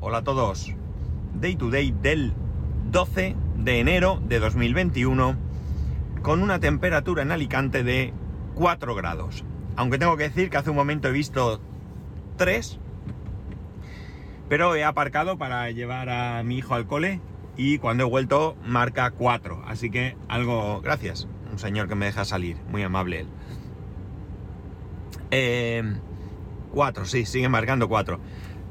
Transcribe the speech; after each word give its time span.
Hola 0.00 0.18
a 0.18 0.22
todos. 0.22 0.72
Day 1.34 1.56
to 1.56 1.70
day 1.70 1.90
del 1.90 2.32
12 2.92 3.34
de 3.56 3.80
enero 3.80 4.22
de 4.24 4.38
2021 4.38 5.36
con 6.22 6.40
una 6.40 6.60
temperatura 6.60 7.22
en 7.22 7.32
Alicante 7.32 7.82
de 7.82 8.12
4 8.54 8.94
grados. 8.94 9.44
Aunque 9.74 9.98
tengo 9.98 10.16
que 10.16 10.22
decir 10.28 10.50
que 10.50 10.56
hace 10.56 10.70
un 10.70 10.76
momento 10.76 11.08
he 11.08 11.10
visto 11.10 11.60
3, 12.36 12.78
pero 14.48 14.76
he 14.76 14.84
aparcado 14.84 15.36
para 15.36 15.68
llevar 15.72 16.10
a 16.10 16.44
mi 16.44 16.58
hijo 16.58 16.74
al 16.74 16.86
cole 16.86 17.20
y 17.56 17.78
cuando 17.78 18.04
he 18.04 18.08
vuelto 18.08 18.56
marca 18.64 19.10
4. 19.10 19.64
Así 19.66 19.90
que 19.90 20.16
algo, 20.28 20.80
gracias, 20.80 21.26
un 21.50 21.58
señor 21.58 21.88
que 21.88 21.96
me 21.96 22.06
deja 22.06 22.24
salir, 22.24 22.56
muy 22.70 22.84
amable 22.84 23.22
él. 23.22 23.28
Eh, 25.32 25.82
4, 26.72 27.04
sí, 27.04 27.26
sigue 27.26 27.48
marcando 27.48 27.88
4. 27.88 28.20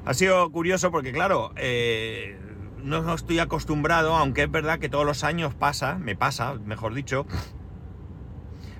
Ha 0.07 0.13
sido 0.13 0.49
curioso 0.53 0.89
porque, 0.89 1.11
claro, 1.11 1.51
eh, 1.57 2.39
no 2.81 3.13
estoy 3.13 3.39
acostumbrado, 3.39 4.15
aunque 4.15 4.43
es 4.43 4.49
verdad 4.49 4.79
que 4.79 4.87
todos 4.87 5.05
los 5.05 5.25
años 5.25 5.53
pasa, 5.53 5.95
me 5.95 6.15
pasa, 6.15 6.53
mejor 6.53 6.93
dicho, 6.93 7.27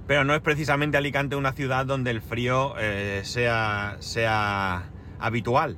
pero 0.08 0.24
no 0.24 0.34
es 0.34 0.40
precisamente 0.40 0.96
Alicante 0.96 1.36
una 1.36 1.52
ciudad 1.52 1.86
donde 1.86 2.12
el 2.12 2.22
frío 2.22 2.76
eh, 2.80 3.24
sea, 3.26 3.98
sea 4.00 4.90
habitual. 5.20 5.78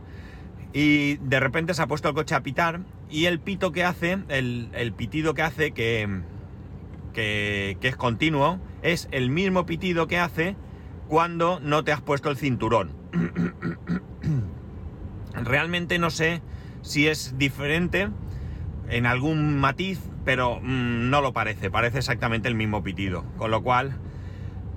Y 0.71 1.15
de 1.15 1.39
repente 1.39 1.73
se 1.73 1.81
ha 1.81 1.87
puesto 1.87 2.09
el 2.09 2.13
coche 2.13 2.35
a 2.35 2.43
pitar 2.43 2.81
y 3.09 3.25
el 3.25 3.39
pito 3.39 3.71
que 3.71 3.83
hace, 3.83 4.19
el, 4.27 4.69
el 4.73 4.93
pitido 4.93 5.33
que 5.33 5.41
hace, 5.41 5.71
que, 5.71 6.21
que, 7.11 7.75
que 7.81 7.87
es 7.87 7.95
continuo, 7.95 8.59
es 8.83 9.07
el 9.09 9.31
mismo 9.31 9.65
pitido 9.65 10.05
que 10.05 10.19
hace 10.19 10.55
cuando 11.07 11.59
no 11.59 11.83
te 11.83 11.91
has 11.91 12.01
puesto 12.01 12.29
el 12.29 12.37
cinturón. 12.37 12.91
Realmente 15.43 15.99
no 15.99 16.09
sé 16.09 16.41
si 16.81 17.07
es 17.07 17.37
diferente 17.37 18.09
en 18.89 19.05
algún 19.05 19.57
matiz, 19.59 19.99
pero 20.25 20.59
mmm, 20.61 21.09
no 21.09 21.21
lo 21.21 21.33
parece, 21.33 21.69
parece 21.69 21.99
exactamente 21.99 22.47
el 22.47 22.55
mismo 22.55 22.83
pitido. 22.83 23.23
Con 23.37 23.51
lo 23.51 23.61
cual, 23.61 23.97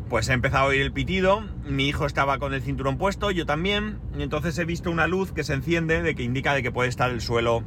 pues 0.09 0.29
he 0.29 0.33
empezado 0.33 0.65
a 0.65 0.69
oír 0.69 0.83
el 0.83 0.93
pitido, 0.93 1.43
mi 1.65 1.89
hijo 1.89 2.07
estaba 2.07 2.39
con 2.39 2.55
el 2.55 2.63
cinturón 2.63 2.99
puesto, 2.99 3.31
yo 3.31 3.47
también, 3.47 3.99
y 4.19 4.23
entonces 4.23 4.59
he 4.59 4.65
visto 4.65 4.91
una 4.91 5.07
luz 5.07 5.33
que 5.33 5.45
se 5.45 5.55
enciende 5.55 6.03
de 6.03 6.15
que 6.15 6.23
indica 6.23 6.55
de 6.55 6.63
que 6.63 6.71
puede 6.71 6.89
estar 6.89 7.11
el 7.11 7.21
suelo 7.21 7.65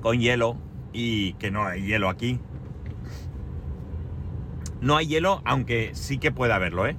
con 0.00 0.20
hielo 0.20 0.56
y 0.92 1.34
que 1.34 1.50
no 1.50 1.66
hay 1.66 1.82
hielo 1.82 2.08
aquí. 2.08 2.38
No 4.80 4.96
hay 4.96 5.06
hielo, 5.06 5.42
aunque 5.44 5.90
sí 5.94 6.18
que 6.18 6.30
puede 6.30 6.52
haberlo, 6.52 6.86
¿eh? 6.86 6.96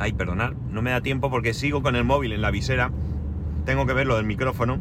Ay, 0.00 0.14
perdonad, 0.14 0.52
no 0.52 0.80
me 0.80 0.92
da 0.92 1.02
tiempo 1.02 1.30
porque 1.30 1.52
sigo 1.52 1.82
con 1.82 1.94
el 1.94 2.04
móvil 2.04 2.32
en 2.32 2.40
la 2.40 2.50
visera. 2.50 2.90
Tengo 3.66 3.84
que 3.84 3.92
ver 3.92 4.06
lo 4.06 4.16
del 4.16 4.24
micrófono. 4.24 4.80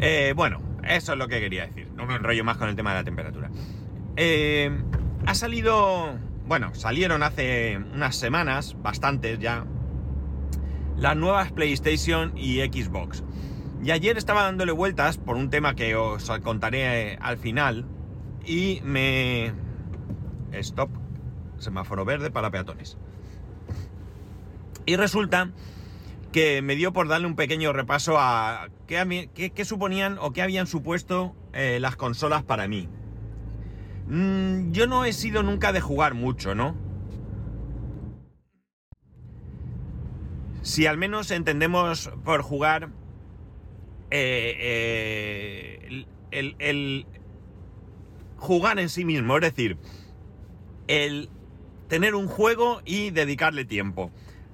Eh, 0.00 0.34
bueno, 0.36 0.60
eso 0.84 1.14
es 1.14 1.18
lo 1.18 1.28
que 1.28 1.40
quería 1.40 1.66
decir. 1.66 1.88
No 1.96 2.04
me 2.04 2.14
enrollo 2.14 2.44
más 2.44 2.58
con 2.58 2.68
el 2.68 2.76
tema 2.76 2.90
de 2.90 2.96
la 2.96 3.04
temperatura. 3.04 3.50
Eh, 4.16 4.70
ha 5.24 5.34
salido... 5.34 6.14
Bueno, 6.46 6.74
salieron 6.74 7.22
hace 7.22 7.80
unas 7.94 8.16
semanas, 8.16 8.76
bastantes 8.82 9.38
ya, 9.38 9.64
las 10.98 11.16
nuevas 11.16 11.52
PlayStation 11.52 12.36
y 12.36 12.60
Xbox. 12.60 13.24
Y 13.82 13.92
ayer 13.92 14.18
estaba 14.18 14.42
dándole 14.42 14.72
vueltas 14.72 15.16
por 15.16 15.36
un 15.36 15.48
tema 15.48 15.74
que 15.74 15.96
os 15.96 16.30
contaré 16.42 17.16
al 17.16 17.38
final. 17.38 17.86
Y 18.44 18.82
me... 18.84 19.54
Stop. 20.52 20.90
Semáforo 21.56 22.04
verde 22.04 22.30
para 22.30 22.50
peatones. 22.50 22.98
Y 24.86 24.96
resulta 24.96 25.50
que 26.32 26.62
me 26.62 26.74
dio 26.74 26.92
por 26.92 27.08
darle 27.08 27.26
un 27.26 27.36
pequeño 27.36 27.72
repaso 27.72 28.18
a 28.18 28.68
qué, 28.86 29.64
suponían 29.64 30.18
o 30.18 30.32
qué 30.32 30.42
habían 30.42 30.66
supuesto 30.66 31.36
eh, 31.52 31.78
las 31.80 31.96
consolas 31.96 32.42
para 32.42 32.66
mí. 32.66 32.88
Mm, 34.08 34.72
yo 34.72 34.86
no 34.86 35.04
he 35.04 35.12
sido 35.12 35.42
nunca 35.42 35.72
de 35.72 35.80
jugar 35.80 36.14
mucho, 36.14 36.54
¿no? 36.54 36.74
Si 40.62 40.86
al 40.86 40.96
menos 40.96 41.30
entendemos 41.30 42.10
por 42.24 42.42
jugar 42.42 42.88
eh, 44.10 45.76
eh, 45.90 46.06
el 46.30 47.06
jugar 48.36 48.78
en 48.78 48.88
sí 48.88 49.04
mismo, 49.04 49.36
es 49.36 49.42
decir, 49.42 49.76
el 50.88 51.28
tener 51.88 52.14
un 52.14 52.26
juego 52.26 52.80
y 52.84 53.10
dedicarle 53.10 53.64
tiempo 53.64 54.10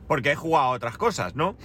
porque 0.09 0.33
he 0.33 0.37
jugado 0.37 0.67
a 0.67 0.71
otras 0.71 0.99
cosas, 0.99 1.37
¿no? 1.37 1.57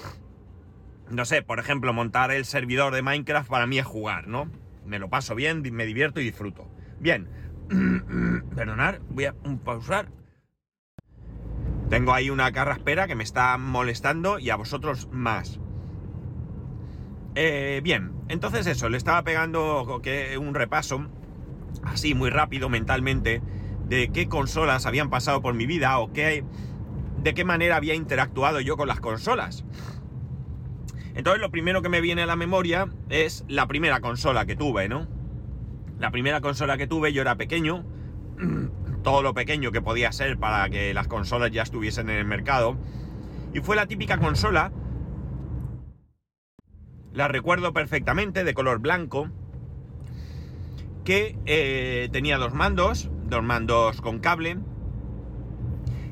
No 1.09 1.25
sé, 1.25 1.41
por 1.41 1.59
ejemplo, 1.59 1.93
montar 1.93 2.31
el 2.31 2.45
servidor 2.45 2.93
de 2.93 3.01
Minecraft 3.01 3.49
para 3.49 3.65
mí 3.65 3.79
es 3.79 3.85
jugar, 3.85 4.27
¿no? 4.27 4.51
Me 4.85 4.99
lo 4.99 5.09
paso 5.09 5.33
bien, 5.33 5.63
me 5.71 5.85
divierto 5.85 6.19
y 6.19 6.25
disfruto. 6.25 6.69
Bien, 6.99 7.27
perdonad, 8.55 8.95
voy 9.09 9.25
a 9.25 9.35
pausar. 9.63 10.09
Tengo 11.89 12.13
ahí 12.13 12.29
una 12.29 12.51
carraspera 12.51 13.07
que 13.07 13.15
me 13.15 13.23
está 13.23 13.57
molestando 13.57 14.39
y 14.39 14.49
a 14.49 14.55
vosotros 14.55 15.07
más. 15.11 15.59
Eh, 17.35 17.81
bien, 17.83 18.11
entonces 18.27 18.67
eso, 18.67 18.89
le 18.89 18.97
estaba 18.97 19.23
pegando 19.23 20.01
un 20.39 20.53
repaso, 20.53 21.07
así 21.83 22.13
muy 22.13 22.29
rápido 22.29 22.69
mentalmente, 22.69 23.41
de 23.87 24.09
qué 24.09 24.27
consolas 24.27 24.85
habían 24.85 25.09
pasado 25.09 25.41
por 25.41 25.53
mi 25.53 25.65
vida 25.65 25.97
o 25.99 26.11
qué 26.13 26.43
de 27.23 27.33
qué 27.33 27.45
manera 27.45 27.77
había 27.77 27.95
interactuado 27.95 28.59
yo 28.59 28.75
con 28.77 28.87
las 28.87 28.99
consolas. 28.99 29.63
Entonces 31.15 31.41
lo 31.41 31.51
primero 31.51 31.81
que 31.81 31.89
me 31.89 32.01
viene 32.01 32.23
a 32.23 32.25
la 32.25 32.35
memoria 32.35 32.89
es 33.09 33.45
la 33.47 33.67
primera 33.67 34.01
consola 34.01 34.45
que 34.45 34.55
tuve, 34.55 34.89
¿no? 34.89 35.07
La 35.99 36.11
primera 36.11 36.41
consola 36.41 36.77
que 36.77 36.87
tuve, 36.87 37.13
yo 37.13 37.21
era 37.21 37.35
pequeño, 37.35 37.85
todo 39.03 39.21
lo 39.21 39.33
pequeño 39.33 39.71
que 39.71 39.81
podía 39.81 40.11
ser 40.11 40.37
para 40.37 40.69
que 40.69 40.93
las 40.93 41.07
consolas 41.07 41.51
ya 41.51 41.61
estuviesen 41.61 42.09
en 42.09 42.17
el 42.17 42.25
mercado, 42.25 42.77
y 43.53 43.61
fue 43.61 43.75
la 43.75 43.85
típica 43.85 44.17
consola, 44.17 44.71
la 47.13 47.27
recuerdo 47.27 47.73
perfectamente, 47.73 48.43
de 48.43 48.53
color 48.55 48.79
blanco, 48.79 49.29
que 51.05 51.37
eh, 51.45 52.09
tenía 52.11 52.37
dos 52.37 52.53
mandos, 52.53 53.11
dos 53.25 53.43
mandos 53.43 54.01
con 54.01 54.19
cable, 54.19 54.57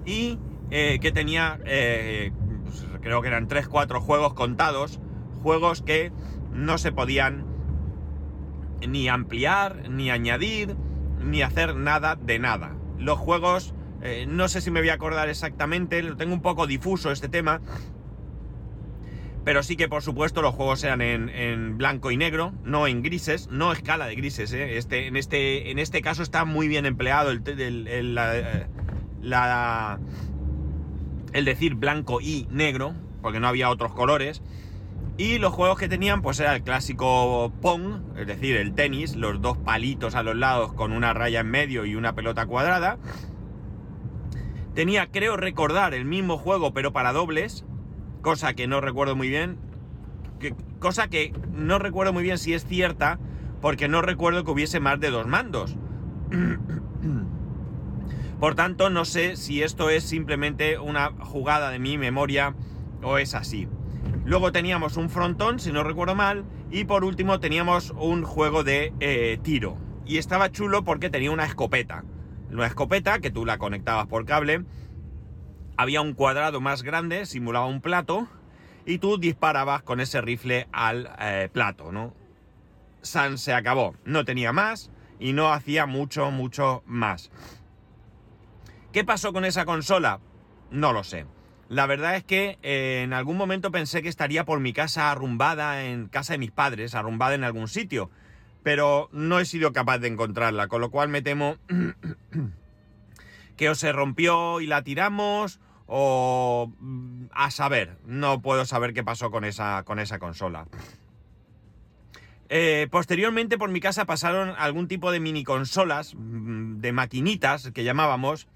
y 0.06 0.38
eh, 0.72 1.00
que 1.02 1.12
tenía, 1.12 1.60
eh, 1.66 2.32
pues 2.64 2.88
creo 3.02 3.22
que 3.22 3.28
eran 3.28 3.50
3-4 3.50 4.00
juegos 4.00 4.34
contados, 4.34 5.02
juegos 5.44 5.82
que 5.82 6.14
no 6.54 6.78
se 6.78 6.94
podían 6.94 7.46
ni 8.88 9.10
ampliar, 9.10 9.90
ni 9.90 10.10
añadir, 10.10 10.76
ni 11.20 11.42
hacer 11.42 11.76
nada 11.76 12.16
de 12.16 12.40
nada. 12.40 12.76
Los 12.98 13.20
juegos, 13.20 13.74
eh, 14.02 14.26
no 14.28 14.48
sé 14.48 14.62
si 14.62 14.72
me 14.72 14.80
voy 14.80 14.90
a 14.90 14.94
acordar 14.94 15.28
exactamente, 15.28 16.02
lo 16.02 16.16
tengo 16.16 16.34
un 16.34 16.42
poco 16.42 16.68
difuso 16.68 17.12
este 17.12 17.28
tema, 17.28 17.60
pero 19.44 19.64
sí 19.64 19.76
que 19.76 19.90
por 19.90 20.04
supuesto 20.04 20.42
los 20.42 20.56
juegos 20.56 20.84
eran 20.86 21.02
en, 21.02 21.78
blanco 21.78 22.12
y 22.12 22.18
negro, 22.18 22.54
no 22.64 22.88
en 22.88 23.02
grises, 23.02 23.50
no 23.50 23.74
escala 23.74 24.06
de 24.06 24.16
grises. 24.16 24.54
¿eh? 24.54 24.78
Este, 24.78 25.08
en, 25.08 25.18
este, 25.18 25.72
en 25.72 25.80
este 25.80 26.02
caso 26.02 26.24
está 26.24 26.46
muy 26.46 26.68
bien 26.68 26.86
empleado 26.86 27.32
la 29.22 30.00
el 31.34 31.46
decir 31.46 31.76
blanco 31.76 32.22
y 32.22 32.48
negro, 32.50 32.94
porque 33.22 33.40
no 33.40 33.48
había 33.48 33.70
otros 33.70 33.94
colores. 33.94 34.42
Y 35.18 35.38
los 35.38 35.54
juegos 35.54 35.78
que 35.78 35.90
tenían, 35.90 36.22
pues 36.22 36.40
era 36.40 36.56
el 36.56 36.64
clásico 36.64 37.52
Pong, 37.62 38.02
es 38.18 38.28
decir, 38.28 38.56
el 38.56 38.74
tenis, 38.74 39.16
los 39.16 39.42
dos 39.42 39.58
palitos 39.58 40.16
a 40.16 40.24
los 40.24 40.36
lados 40.36 40.74
con 40.74 40.92
una 40.92 41.14
raya 41.14 41.42
en 41.42 41.48
medio 41.52 41.86
y 41.86 41.96
una 41.96 42.16
pelota 42.16 42.46
cuadrada. 42.46 42.98
Tenía, 44.74 45.12
creo 45.12 45.38
recordar, 45.38 45.94
el 45.94 46.06
mismo 46.06 46.38
juego, 46.38 46.74
pero 46.74 46.94
para 46.94 47.12
dobles, 47.12 47.66
cosa 48.22 48.54
que 48.54 48.68
no 48.68 48.82
recuerdo 48.82 49.16
muy 49.16 49.30
bien. 49.30 49.58
Cosa 50.80 51.08
que 51.08 51.34
no 51.52 51.78
recuerdo 51.78 52.14
muy 52.14 52.24
bien 52.24 52.40
si 52.40 52.54
es 52.54 52.66
cierta, 52.66 53.20
porque 53.62 53.88
no 53.88 54.02
recuerdo 54.02 54.44
que 54.44 54.52
hubiese 54.52 54.80
más 54.80 55.00
de 55.00 55.12
dos 55.12 55.28
mandos. 55.28 55.76
Por 58.42 58.56
tanto, 58.56 58.90
no 58.90 59.06
sé 59.06 59.36
si 59.36 59.62
esto 59.62 59.92
es 59.92 60.04
simplemente 60.04 60.80
una 60.80 61.12
jugada 61.12 61.70
de 61.70 61.78
mi 61.78 62.00
memoria 62.00 62.56
o 63.04 63.20
es 63.20 63.36
así. 63.36 63.68
Luego 64.26 64.52
teníamos 64.52 64.98
un 64.98 65.12
frontón, 65.12 65.60
si 65.60 65.72
no 65.72 65.84
recuerdo 65.84 66.16
mal, 66.16 66.44
y 66.72 66.86
por 66.86 67.04
último 67.04 67.40
teníamos 67.40 67.92
un 67.92 68.24
juego 68.24 68.64
de 68.64 68.96
eh, 69.00 69.38
tiro. 69.44 69.78
Y 70.08 70.18
estaba 70.18 70.52
chulo 70.52 70.84
porque 70.84 71.12
tenía 71.12 71.30
una 71.30 71.46
escopeta. 71.46 72.04
Una 72.50 72.66
escopeta 72.66 73.20
que 73.20 73.30
tú 73.30 73.46
la 73.46 73.60
conectabas 73.60 74.08
por 74.08 74.26
cable. 74.26 74.66
Había 75.78 76.02
un 76.02 76.14
cuadrado 76.16 76.62
más 76.62 76.82
grande, 76.82 77.28
simulaba 77.28 77.68
un 77.68 77.80
plato, 77.80 78.28
y 78.88 78.98
tú 78.98 79.20
disparabas 79.20 79.84
con 79.84 80.00
ese 80.00 80.20
rifle 80.20 80.68
al 80.72 81.12
eh, 81.20 81.48
plato, 81.54 81.92
¿no? 81.92 82.16
San 83.04 83.38
se 83.38 83.54
acabó. 83.54 83.94
No 84.04 84.26
tenía 84.26 84.52
más 84.52 84.90
y 85.20 85.34
no 85.34 85.54
hacía 85.54 85.86
mucho, 85.86 86.32
mucho 86.32 86.82
más. 86.88 87.30
¿Qué 88.92 89.04
pasó 89.06 89.32
con 89.32 89.46
esa 89.46 89.66
consola? 89.66 90.20
no 90.72 90.94
lo 90.94 91.04
sé. 91.04 91.26
La 91.70 91.86
verdad 91.86 92.16
es 92.16 92.24
que 92.24 92.58
eh, 92.64 93.02
en 93.04 93.14
algún 93.14 93.38
momento 93.38 93.72
pensé 93.72 94.02
que 94.02 94.10
estaría 94.10 94.46
por 94.46 94.60
mi 94.60 94.74
casa 94.74 95.12
arrumbada 95.12 95.86
en 95.86 96.08
casa 96.08 96.34
de 96.34 96.40
mis 96.40 96.52
padres, 96.52 96.96
arrumbada 96.96 97.36
en 97.36 97.44
algún 97.44 97.68
sitio, 97.68 98.10
pero 98.64 99.10
no 99.12 99.40
he 99.40 99.46
sido 99.46 99.72
capaz 99.72 100.00
de 100.00 100.08
encontrarla, 100.08 100.68
con 100.68 100.82
lo 100.82 100.92
cual 100.92 101.10
me 101.10 101.22
temo 101.22 101.58
que 103.58 103.70
o 103.70 103.76
se 103.76 103.92
rompió 103.92 104.60
y 104.60 104.68
la 104.68 104.84
tiramos 104.84 105.60
o 105.88 106.74
mm, 106.80 107.28
a 107.32 107.52
saber, 107.52 107.98
no 108.06 108.42
puedo 108.42 108.66
saber 108.66 108.94
qué 108.94 109.04
pasó 109.04 109.32
con 109.32 109.46
esa, 109.46 109.84
con 109.84 110.00
esa 110.00 110.20
consola. 110.20 110.68
Eh, 112.50 112.90
posteriormente 112.92 113.58
por 113.58 113.70
mi 113.70 113.80
casa 113.80 114.04
pasaron 114.04 114.54
algún 114.58 114.90
tipo 114.90 115.10
de 115.12 115.22
mini 115.22 115.46
consolas, 115.46 116.16
mm, 116.16 116.80
de 116.80 116.92
maquinitas 116.92 117.72
que 117.72 117.86
llamábamos, 117.86 118.50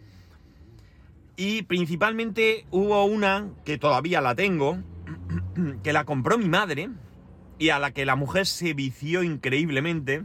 y 1.38 1.64
principalmente 1.64 2.66
hubo 2.72 3.04
una 3.06 3.50
que 3.66 3.78
todavía 3.78 4.22
la 4.22 4.36
tengo, 4.36 4.80
que 5.84 5.94
la 5.94 6.06
compró 6.06 6.38
mi 6.38 6.50
madre 6.50 6.90
y 7.58 7.70
a 7.70 7.80
la 7.80 7.92
que 7.92 8.06
la 8.06 8.16
mujer 8.16 8.46
se 8.46 8.74
vició 8.74 9.24
increíblemente, 9.24 10.24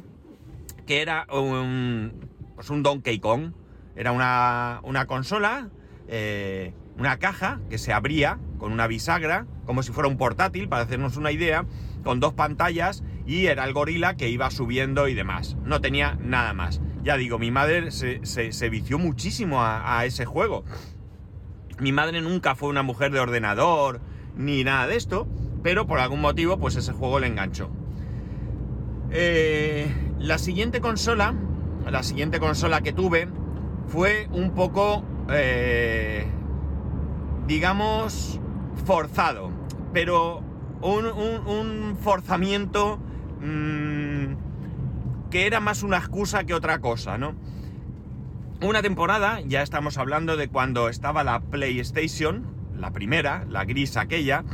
que 0.87 1.03
era 1.03 1.27
un, 1.33 2.13
pues 2.55 2.71
un 2.71 2.83
Donkey 2.83 3.19
Kong. 3.19 3.53
Era 3.97 4.13
una, 4.13 4.81
una 4.85 5.07
consola, 5.07 5.69
eh, 6.09 6.73
una 6.97 7.19
caja 7.19 7.61
que 7.69 7.77
se 7.77 7.93
abría 7.93 8.39
con 8.59 8.73
una 8.73 8.87
bisagra, 8.87 9.47
como 9.67 9.83
si 9.83 9.93
fuera 9.93 10.09
un 10.09 10.17
portátil, 10.17 10.69
para 10.69 10.83
hacernos 10.85 11.17
una 11.17 11.33
idea, 11.33 11.67
con 12.03 12.21
dos 12.21 12.35
pantallas 12.35 13.03
y 13.27 13.47
era 13.47 13.65
el 13.65 13.73
gorila 13.73 14.17
que 14.17 14.29
iba 14.29 14.51
subiendo 14.51 15.09
y 15.09 15.15
demás. 15.15 15.57
No 15.65 15.81
tenía 15.81 16.17
nada 16.21 16.53
más. 16.53 16.81
Ya 17.03 17.17
digo, 17.17 17.39
mi 17.39 17.51
madre 17.51 17.91
se, 17.91 18.71
vició 18.71 18.99
muchísimo 18.99 19.63
a, 19.63 20.05
ese 20.05 20.25
juego. 20.25 20.65
Mi 21.81 21.93
madre 21.93 22.21
nunca 22.21 22.55
fue 22.55 22.69
una 22.69 22.83
mujer 22.83 23.13
de 23.13 23.21
ordenador 23.21 24.01
ni 24.37 24.65
nada 24.65 24.87
de 24.87 24.97
esto, 24.97 25.27
pero 25.63 25.87
por 25.87 25.99
algún 25.99 26.21
motivo 26.21 26.59
pues 26.59 26.77
ese 26.77 26.93
juego 26.93 27.19
le 27.19 27.27
enganchó. 27.27 27.71
Eh, 29.11 29.93
la 30.19 30.39
siguiente 30.39 30.81
consola, 30.81 31.35
la 31.91 32.03
siguiente 32.03 32.39
consola 32.39 32.81
que 32.81 32.93
tuve 32.93 33.29
fue 33.89 34.29
un 34.33 34.53
poco, 34.53 35.05
eh, 35.31 36.27
digamos, 37.47 38.39
forzado, 38.85 39.51
pero 39.93 40.43
un, 40.83 41.97
forzamiento 42.01 43.01
Mm, 43.41 44.35
que 45.31 45.47
era 45.47 45.61
más 45.61 45.83
una 45.83 45.97
excusa 45.97 46.45
que 46.45 46.55
otra 46.55 46.81
cosa, 46.81 47.17
¿no? 47.17 47.35
Una 48.63 48.83
temporada, 48.83 49.41
ya 49.41 49.63
estamos 49.63 49.97
hablando 49.97 50.37
de 50.37 50.49
cuando 50.49 50.91
estaba 50.91 51.25
la 51.25 51.41
PlayStation, 51.41 52.45
la 52.77 52.91
primera, 52.93 53.47
la 53.49 53.65
gris 53.65 53.97
aquella, 53.97 54.45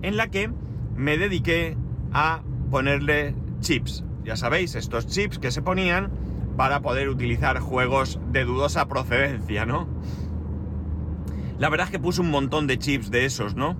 en 0.00 0.16
la 0.16 0.28
que 0.28 0.48
me 0.94 1.18
dediqué 1.18 1.76
a 2.12 2.42
ponerle 2.70 3.34
chips. 3.58 4.04
Ya 4.22 4.36
sabéis, 4.36 4.76
estos 4.76 5.08
chips 5.08 5.40
que 5.40 5.50
se 5.50 5.60
ponían 5.60 6.12
para 6.56 6.82
poder 6.82 7.08
utilizar 7.08 7.58
juegos 7.58 8.20
de 8.30 8.44
dudosa 8.44 8.86
procedencia, 8.86 9.66
¿no? 9.66 9.88
La 11.58 11.68
verdad 11.68 11.86
es 11.86 11.90
que 11.90 11.98
puse 11.98 12.20
un 12.20 12.30
montón 12.30 12.68
de 12.68 12.78
chips 12.78 13.10
de 13.10 13.24
esos, 13.24 13.56
¿no? 13.56 13.76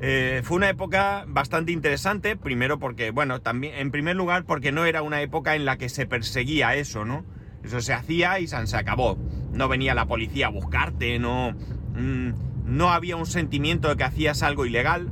Eh, 0.00 0.42
fue 0.44 0.58
una 0.58 0.68
época 0.68 1.24
bastante 1.26 1.72
interesante, 1.72 2.36
primero 2.36 2.78
porque, 2.78 3.10
bueno, 3.10 3.40
también, 3.40 3.74
en 3.76 3.90
primer 3.90 4.16
lugar 4.16 4.44
porque 4.44 4.70
no 4.70 4.84
era 4.84 5.00
una 5.00 5.22
época 5.22 5.54
en 5.54 5.64
la 5.64 5.78
que 5.78 5.88
se 5.88 6.04
perseguía 6.04 6.74
eso, 6.74 7.06
¿no? 7.06 7.24
Eso 7.64 7.80
se 7.80 7.94
hacía 7.94 8.38
y 8.40 8.46
se 8.46 8.76
acabó. 8.76 9.18
No 9.52 9.68
venía 9.68 9.94
la 9.94 10.06
policía 10.06 10.48
a 10.48 10.50
buscarte, 10.50 11.18
no, 11.18 11.52
mm, 11.96 12.30
no 12.66 12.90
había 12.90 13.16
un 13.16 13.26
sentimiento 13.26 13.88
de 13.88 13.96
que 13.96 14.04
hacías 14.04 14.42
algo 14.42 14.66
ilegal, 14.66 15.10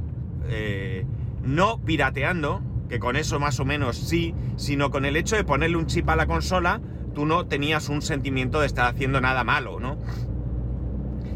eh, 0.48 1.06
no 1.42 1.80
pirateando, 1.82 2.62
que 2.88 2.98
con 2.98 3.16
eso 3.16 3.40
más 3.40 3.58
o 3.58 3.64
menos 3.64 3.96
sí, 3.96 4.34
sino 4.56 4.90
con 4.90 5.06
el 5.06 5.16
hecho 5.16 5.36
de 5.36 5.44
ponerle 5.44 5.76
un 5.76 5.86
chip 5.86 6.08
a 6.10 6.16
la 6.16 6.26
consola, 6.26 6.80
tú 7.14 7.24
no 7.24 7.46
tenías 7.46 7.88
un 7.88 8.02
sentimiento 8.02 8.60
de 8.60 8.66
estar 8.66 8.86
haciendo 8.86 9.20
nada 9.20 9.44
malo, 9.44 9.80
¿no? 9.80 9.96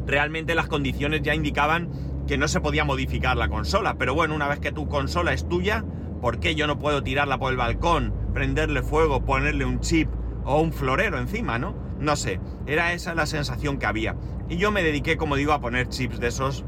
Realmente 0.07 0.55
las 0.55 0.69
condiciones 0.69 1.23
ya 1.23 1.35
indicaban 1.35 1.91
que 2.27 2.39
no 2.39 2.49
se 2.49 2.61
podía 2.61 2.85
modificar 2.85 3.37
la 3.37 3.49
consola. 3.49 3.97
Pero 3.99 4.15
bueno, 4.15 4.35
una 4.35 4.49
vez 4.49 4.61
que 4.61 4.73
tu 4.73 4.89
consola 4.89 5.33
es 5.33 5.49
tuya, 5.49 5.85
¿por 6.21 6.41
qué 6.41 6.55
yo 6.55 6.67
no 6.67 6.79
puedo 6.79 7.03
tirarla 7.03 7.39
por 7.39 7.53
el 7.53 7.57
balcón, 7.57 8.12
prenderle 8.33 8.83
fuego, 8.83 9.25
ponerle 9.25 9.65
un 9.65 9.81
chip 9.81 10.09
o 10.47 10.61
un 10.63 10.73
florero 10.73 11.19
encima, 11.19 11.59
no? 11.59 11.75
No 11.99 12.17
sé, 12.17 12.41
era 12.67 12.93
esa 12.93 13.15
la 13.15 13.27
sensación 13.27 13.79
que 13.79 13.87
había. 13.87 14.17
Y 14.49 14.57
yo 14.57 14.71
me 14.71 14.83
dediqué, 14.83 15.17
como 15.17 15.37
digo, 15.37 15.53
a 15.53 15.61
poner 15.61 15.89
chips 15.89 16.21
de 16.21 16.29
esos 16.29 16.65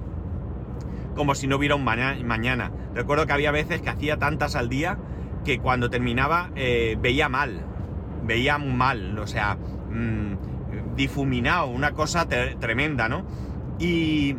como 1.15 1.35
si 1.35 1.49
no 1.49 1.57
hubiera 1.57 1.75
un 1.75 1.85
mañana. 1.85 2.71
Recuerdo 2.95 3.27
que 3.27 3.33
había 3.33 3.51
veces 3.51 3.83
que 3.83 3.91
hacía 3.91 4.19
tantas 4.19 4.55
al 4.55 4.69
día 4.69 4.99
que 5.45 5.59
cuando 5.59 5.91
terminaba 5.91 6.51
eh, 6.55 6.97
veía 7.01 7.29
mal, 7.29 7.61
veía 8.25 8.57
mal, 8.59 9.19
o 9.19 9.27
sea, 9.27 9.57
mm, 9.57 10.95
difuminado, 10.95 11.67
una 11.67 11.93
cosa 11.93 12.29
tremenda, 12.29 13.09
¿no? 13.09 13.25
Y, 13.81 14.37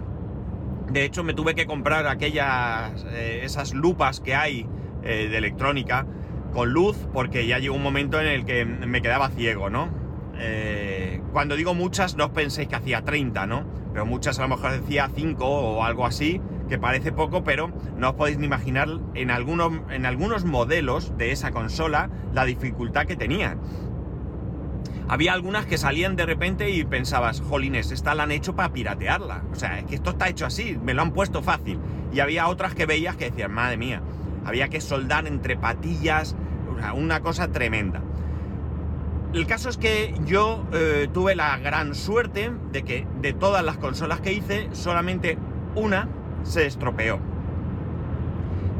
de 0.91 1.03
hecho, 1.03 1.23
me 1.23 1.33
tuve 1.33 1.53
que 1.53 1.65
comprar 1.65 2.07
aquellas, 2.07 3.05
eh, 3.09 3.41
esas 3.43 3.73
lupas 3.73 4.21
que 4.21 4.35
hay 4.35 4.65
eh, 5.03 5.27
de 5.29 5.37
electrónica 5.37 6.05
con 6.53 6.71
luz, 6.71 6.97
porque 7.13 7.45
ya 7.47 7.59
llegó 7.59 7.75
un 7.75 7.83
momento 7.83 8.19
en 8.19 8.27
el 8.27 8.45
que 8.45 8.65
me 8.65 9.01
quedaba 9.01 9.29
ciego, 9.29 9.69
¿no? 9.69 9.89
Eh, 10.37 11.21
cuando 11.33 11.55
digo 11.55 11.73
muchas, 11.73 12.15
no 12.15 12.25
os 12.25 12.31
penséis 12.31 12.67
que 12.67 12.75
hacía 12.75 13.03
30, 13.03 13.45
¿no? 13.45 13.65
Pero 13.93 14.05
muchas 14.05 14.39
a 14.39 14.43
lo 14.43 14.49
mejor 14.49 14.71
decía 14.71 15.09
5 15.13 15.45
o 15.45 15.83
algo 15.83 16.05
así, 16.05 16.41
que 16.69 16.77
parece 16.77 17.11
poco, 17.11 17.43
pero 17.43 17.71
no 17.97 18.09
os 18.09 18.15
podéis 18.15 18.37
ni 18.37 18.45
imaginar 18.45 18.87
en 19.15 19.31
algunos, 19.31 19.73
en 19.89 20.05
algunos 20.05 20.45
modelos 20.45 21.17
de 21.17 21.31
esa 21.31 21.51
consola 21.51 22.09
la 22.33 22.45
dificultad 22.45 23.05
que 23.05 23.15
tenía. 23.15 23.57
Había 25.09 25.33
algunas 25.33 25.65
que 25.65 25.79
salían 25.79 26.15
de 26.15 26.27
repente 26.27 26.69
y 26.69 26.83
pensabas, 26.83 27.41
jolines, 27.41 27.91
esta 27.91 28.13
la 28.13 28.23
han 28.23 28.31
hecho 28.31 28.55
para 28.55 28.71
piratearla. 28.71 29.43
O 29.51 29.55
sea, 29.55 29.79
es 29.79 29.85
que 29.85 29.95
esto 29.95 30.11
está 30.11 30.29
hecho 30.29 30.45
así, 30.45 30.77
me 30.83 30.93
lo 30.93 31.01
han 31.01 31.13
puesto 31.13 31.41
fácil. 31.41 31.79
Y 32.13 32.19
había 32.19 32.47
otras 32.47 32.75
que 32.75 32.85
veías 32.85 33.15
que 33.15 33.31
decían, 33.31 33.51
madre 33.51 33.77
mía, 33.77 34.03
había 34.45 34.69
que 34.69 34.81
soldar 34.81 35.27
entre 35.27 35.57
patillas, 35.57 36.35
una 36.95 37.19
cosa 37.21 37.51
tremenda. 37.51 38.01
El 39.31 39.45
caso 39.45 39.69
es 39.69 39.77
que 39.77 40.15
yo 40.25 40.65
eh, 40.73 41.07
tuve 41.13 41.35
la 41.35 41.55
gran 41.57 41.93
suerte 41.93 42.51
de 42.71 42.81
que 42.81 43.05
de 43.21 43.31
todas 43.33 43.63
las 43.63 43.77
consolas 43.77 44.21
que 44.21 44.33
hice, 44.33 44.69
solamente 44.71 45.37
una 45.75 46.09
se 46.41 46.65
estropeó. 46.65 47.19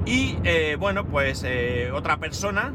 Y 0.05 0.39
eh, 0.43 0.75
bueno, 0.79 1.05
pues 1.05 1.43
eh, 1.45 1.91
otra 1.93 2.17
persona 2.17 2.73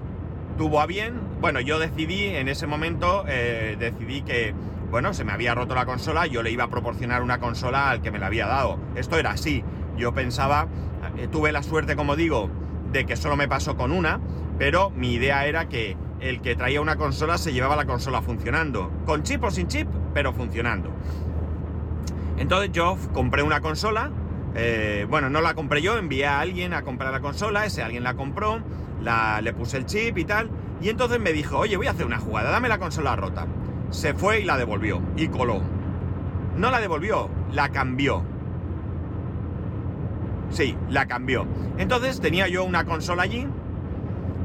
tuvo 0.57 0.81
a 0.81 0.87
bien, 0.87 1.21
bueno, 1.41 1.59
yo 1.61 1.81
decidí 1.81 2.26
en 2.26 2.47
ese 2.47 2.69
momento, 2.69 3.25
decidí 3.25 4.23
que, 4.23 4.55
bueno, 4.88 5.12
se 5.12 5.25
me 5.25 5.33
había 5.33 5.53
roto 5.53 5.75
la 5.75 5.85
consola, 5.85 6.29
yo 6.29 6.45
le 6.45 6.53
iba 6.53 6.62
a 6.62 6.71
proporcionar 6.71 7.23
una 7.23 7.41
consola 7.41 7.91
al 7.91 8.03
que 8.03 8.12
me 8.12 8.21
la 8.21 8.26
había 8.26 8.47
dado. 8.47 8.79
Esto 8.95 9.19
era 9.19 9.33
así, 9.33 9.64
yo 9.97 10.14
pensaba, 10.14 10.69
tuve 11.33 11.50
la 11.50 11.64
suerte, 11.64 11.97
como 11.97 12.14
digo, 12.14 12.50
de 12.95 13.05
que 13.05 13.17
solo 13.17 13.37
me 13.37 13.49
pasó 13.49 13.77
con 13.77 13.91
una, 13.93 14.21
pero 14.57 14.89
mi 14.91 15.13
idea 15.15 15.47
era 15.47 15.69
que 15.69 15.97
el 16.21 16.41
que 16.41 16.55
traía 16.55 16.81
una 16.81 16.97
consola 16.97 17.39
se 17.39 17.53
llevaba 17.53 17.75
la 17.75 17.87
consola 17.87 18.23
funcionando, 18.23 18.91
con 19.05 19.25
chip 19.25 19.43
o 19.43 19.51
sin 19.51 19.67
chip, 19.67 19.89
pero 20.15 20.33
funcionando. 20.33 20.91
Entonces 22.39 22.71
yo 22.73 22.97
compré 23.13 23.43
una 23.43 23.61
consola, 23.61 24.11
eh, 24.55 25.07
bueno, 25.11 25.29
no 25.29 25.41
la 25.41 25.55
compré 25.55 25.83
yo, 25.83 25.99
envié 25.99 26.25
a 26.27 26.39
alguien 26.39 26.73
a 26.73 26.83
comprar 26.83 27.13
la 27.13 27.21
consola, 27.21 27.67
ese 27.67 27.83
alguien 27.83 28.05
la 28.05 28.15
compró, 28.15 28.63
le 29.43 29.53
puse 29.53 29.77
el 29.77 29.87
chip 29.87 30.17
y 30.17 30.25
tal, 30.25 30.49
y 30.81 30.89
entonces 30.89 31.21
me 31.21 31.33
dijo, 31.33 31.59
oye, 31.59 31.77
voy 31.77 31.89
a 31.89 31.91
hacer 31.91 32.07
una 32.07 32.21
jugada, 32.21 32.51
dame 32.51 32.69
la 32.69 32.79
consola 32.79 33.17
rota. 33.17 33.47
Se 33.91 34.15
fue 34.15 34.41
y 34.41 34.45
la 34.45 34.57
devolvió, 34.57 35.03
y 35.17 35.27
coló. 35.29 35.61
No 36.57 36.71
la 36.71 36.81
devolvió, 36.81 37.29
la 37.53 37.71
cambió. 37.71 38.23
Sí, 40.51 40.77
la 40.89 41.07
cambió. 41.07 41.47
Entonces 41.79 42.21
tenía 42.21 42.49
yo 42.49 42.65
una 42.65 42.85
consola 42.85 43.23
allí, 43.23 43.47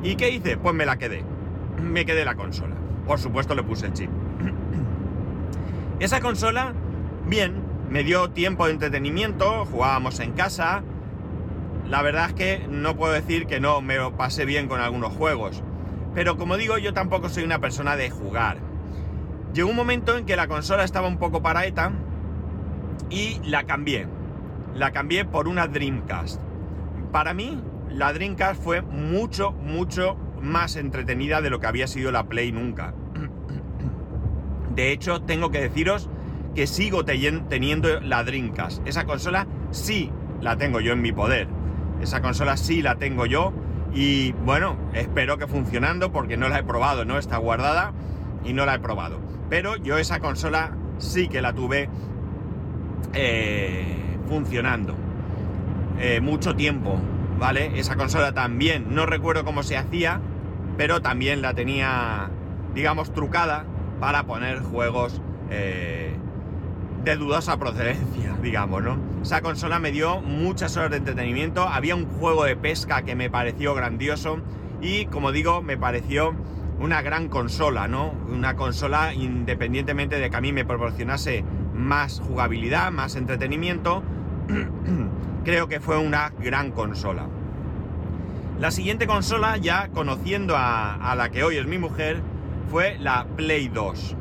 ¿y 0.03 0.15
qué 0.15 0.29
hice? 0.31 0.57
Pues 0.57 0.75
me 0.75 0.85
la 0.85 0.97
quedé. 0.97 1.23
Me 1.81 2.05
quedé 2.05 2.25
la 2.25 2.35
consola. 2.35 2.75
Por 3.05 3.19
supuesto 3.19 3.55
le 3.55 3.63
puse 3.63 3.87
el 3.87 3.93
chip. 3.93 4.09
Esa 5.99 6.19
consola, 6.19 6.73
bien, 7.25 7.55
me 7.89 8.03
dio 8.03 8.29
tiempo 8.29 8.65
de 8.65 8.73
entretenimiento, 8.73 9.65
jugábamos 9.65 10.19
en 10.19 10.33
casa, 10.33 10.83
la 11.89 12.03
verdad 12.03 12.27
es 12.27 12.33
que 12.33 12.67
no 12.69 12.95
puedo 12.95 13.13
decir 13.13 13.47
que 13.47 13.59
no 13.59 13.81
me 13.81 13.97
pasé 14.11 14.45
bien 14.45 14.67
con 14.67 14.79
algunos 14.79 15.11
juegos. 15.11 15.63
Pero 16.13 16.37
como 16.37 16.55
digo, 16.55 16.77
yo 16.77 16.93
tampoco 16.93 17.29
soy 17.29 17.43
una 17.43 17.59
persona 17.59 17.95
de 17.95 18.11
jugar. 18.11 18.57
Llegó 19.53 19.69
un 19.69 19.75
momento 19.75 20.15
en 20.15 20.25
que 20.25 20.35
la 20.35 20.47
consola 20.47 20.83
estaba 20.83 21.07
un 21.07 21.17
poco 21.17 21.41
paraeta 21.41 21.91
y 23.09 23.41
la 23.43 23.63
cambié. 23.63 24.07
La 24.75 24.91
cambié 24.91 25.25
por 25.25 25.47
una 25.47 25.67
Dreamcast. 25.67 26.41
Para 27.11 27.33
mí, 27.33 27.61
la 27.89 28.13
Dreamcast 28.13 28.61
fue 28.61 28.81
mucho, 28.81 29.51
mucho 29.51 30.15
más 30.41 30.75
entretenida 30.75 31.41
de 31.41 31.49
lo 31.49 31.59
que 31.59 31.67
había 31.67 31.87
sido 31.87 32.11
la 32.11 32.27
Play 32.27 32.51
nunca. 32.51 32.93
De 34.75 34.91
hecho, 34.91 35.21
tengo 35.21 35.51
que 35.51 35.59
deciros 35.59 36.09
que 36.55 36.67
sigo 36.67 37.03
teniendo 37.05 37.99
la 38.01 38.23
Dreamcast. 38.23 38.85
Esa 38.87 39.05
consola 39.05 39.47
sí 39.71 40.11
la 40.41 40.57
tengo 40.57 40.79
yo 40.79 40.93
en 40.93 41.01
mi 41.01 41.11
poder. 41.11 41.47
Esa 42.01 42.21
consola 42.21 42.57
sí 42.57 42.81
la 42.81 42.95
tengo 42.95 43.25
yo 43.25 43.53
y 43.93 44.31
bueno, 44.31 44.77
espero 44.93 45.37
que 45.37 45.47
funcionando 45.47 46.11
porque 46.11 46.37
no 46.37 46.47
la 46.47 46.59
he 46.59 46.63
probado, 46.63 47.05
no 47.05 47.17
está 47.17 47.37
guardada 47.37 47.93
y 48.45 48.53
no 48.53 48.65
la 48.65 48.75
he 48.75 48.79
probado. 48.79 49.19
Pero 49.49 49.75
yo 49.75 49.97
esa 49.97 50.19
consola 50.19 50.75
sí 50.97 51.27
que 51.27 51.41
la 51.41 51.53
tuve 51.53 51.89
eh, 53.13 53.98
funcionando 54.29 54.95
eh, 55.99 56.21
mucho 56.21 56.55
tiempo, 56.55 56.97
¿vale? 57.39 57.77
Esa 57.79 57.97
consola 57.97 58.31
también, 58.31 58.93
no 58.95 59.05
recuerdo 59.05 59.43
cómo 59.43 59.63
se 59.63 59.75
hacía, 59.75 60.21
pero 60.77 61.01
también 61.01 61.41
la 61.41 61.53
tenía, 61.53 62.29
digamos, 62.73 63.11
trucada 63.11 63.65
para 63.99 64.23
poner 64.23 64.59
juegos 64.61 65.21
eh, 65.49 66.13
de 67.03 67.15
dudosa 67.17 67.57
procedencia, 67.57 68.37
digamos, 68.41 68.83
¿no? 68.83 68.97
Esa 69.21 69.41
consola 69.41 69.79
me 69.79 69.91
dio 69.91 70.21
muchas 70.21 70.77
horas 70.77 70.91
de 70.91 70.97
entretenimiento, 70.97 71.63
había 71.67 71.95
un 71.95 72.05
juego 72.05 72.45
de 72.45 72.55
pesca 72.55 73.01
que 73.01 73.15
me 73.15 73.29
pareció 73.29 73.73
grandioso 73.73 74.39
y, 74.81 75.07
como 75.07 75.31
digo, 75.33 75.61
me 75.61 75.75
pareció 75.75 76.33
una 76.79 77.01
gran 77.01 77.27
consola, 77.27 77.87
¿no? 77.87 78.13
Una 78.31 78.55
consola 78.55 79.13
independientemente 79.13 80.17
de 80.17 80.29
que 80.29 80.37
a 80.37 80.41
mí 80.41 80.53
me 80.53 80.63
proporcionase 80.63 81.43
más 81.73 82.21
jugabilidad, 82.21 82.91
más 82.91 83.15
entretenimiento, 83.15 84.03
creo 85.43 85.67
que 85.67 85.79
fue 85.79 85.97
una 85.97 86.31
gran 86.39 86.71
consola. 86.71 87.27
La 88.59 88.71
siguiente 88.71 89.07
consola, 89.07 89.57
ya 89.57 89.87
conociendo 89.89 90.55
a, 90.57 91.13
la 91.15 91.29
que 91.29 91.43
hoy 91.43 91.57
es 91.57 91.65
mi 91.65 91.77
mujer, 91.77 92.21
fue 92.69 92.97
la 92.99 93.25
Play 93.37 93.69
2. 93.69 94.15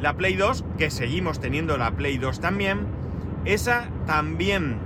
La 0.00 0.14
Play 0.14 0.36
2, 0.36 0.64
que 0.78 0.90
seguimos 0.90 1.38
teniendo 1.38 1.76
la 1.76 1.90
Play 1.90 2.16
2 2.16 2.40
también, 2.40 2.86
esa 3.44 3.88
también 4.06 4.78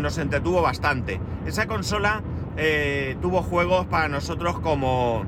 nos 0.00 0.16
entretuvo 0.16 0.62
bastante. 0.62 1.20
Esa 1.46 1.66
consola 1.66 2.22
eh, 2.56 3.16
tuvo 3.20 3.42
juegos 3.42 3.86
para 3.86 4.08
nosotros 4.08 4.58
como, 4.60 5.24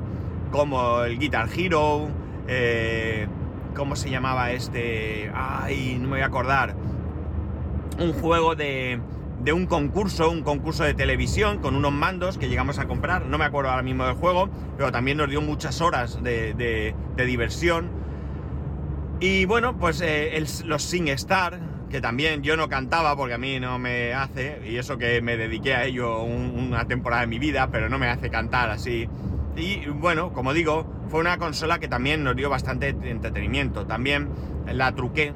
como 0.51 1.03
el 1.03 1.19
Guitar 1.19 1.49
Hero, 1.55 2.09
eh, 2.49 3.29
¿cómo 3.77 3.97
se 3.97 4.11
llamaba 4.11 4.51
este? 4.53 5.31
Ay, 5.35 5.99
no 6.01 6.09
me 6.09 6.15
voy 6.15 6.21
a 6.23 6.27
acordar. 6.27 6.75
Un 8.01 8.15
juego 8.15 8.55
de, 8.55 8.99
un 9.53 9.67
concurso, 9.67 10.31
un 10.31 10.43
concurso 10.43 10.85
de 10.85 10.95
televisión 10.95 11.59
con 11.59 11.77
unos 11.77 11.93
mandos 11.93 12.39
que 12.39 12.49
llegamos 12.49 12.79
a 12.79 12.87
comprar. 12.87 13.27
No 13.27 13.37
me 13.37 13.45
acuerdo 13.45 13.69
ahora 13.69 13.83
mismo 13.83 14.07
del 14.07 14.15
juego, 14.15 14.49
pero 14.79 14.91
también 14.91 15.19
nos 15.19 15.29
dio 15.29 15.43
muchas 15.43 15.83
horas 15.83 16.23
de, 16.23 16.95
diversión. 17.19 17.91
Y 19.21 19.45
bueno, 19.45 19.77
pues 19.77 20.01
eh, 20.01 20.43
los 20.65 20.83
Sing 20.83 21.09
Star, 21.09 21.61
que 21.91 22.01
también 22.01 22.43
yo 22.43 22.57
no 22.57 22.71
cantaba 22.71 23.15
porque 23.17 23.35
a 23.35 23.39
mí 23.39 23.61
no 23.61 23.79
me 23.79 24.15
hace, 24.15 24.63
y 24.65 24.79
eso 24.79 24.97
que 24.97 25.21
me 25.21 25.37
dediqué 25.37 25.75
a 25.75 25.85
ello 25.85 26.23
una 26.23 26.87
temporada 26.87 27.21
de 27.21 27.29
mi 27.29 27.39
vida, 27.39 27.69
pero 27.71 27.91
no 27.91 27.99
me 27.99 28.09
hace 28.09 28.31
cantar 28.31 28.71
así. 28.71 29.11
Y 29.57 29.85
bueno, 29.89 30.33
como 30.33 30.55
digo, 30.55 30.91
fue 31.11 31.21
una 31.21 31.37
consola 31.37 31.79
que 31.79 31.89
también 31.89 32.25
nos 32.25 32.35
dio 32.35 32.49
bastante 32.49 32.89
entretenimiento. 32.89 33.85
También 33.87 34.31
la 34.73 34.95
truqué. 34.95 35.35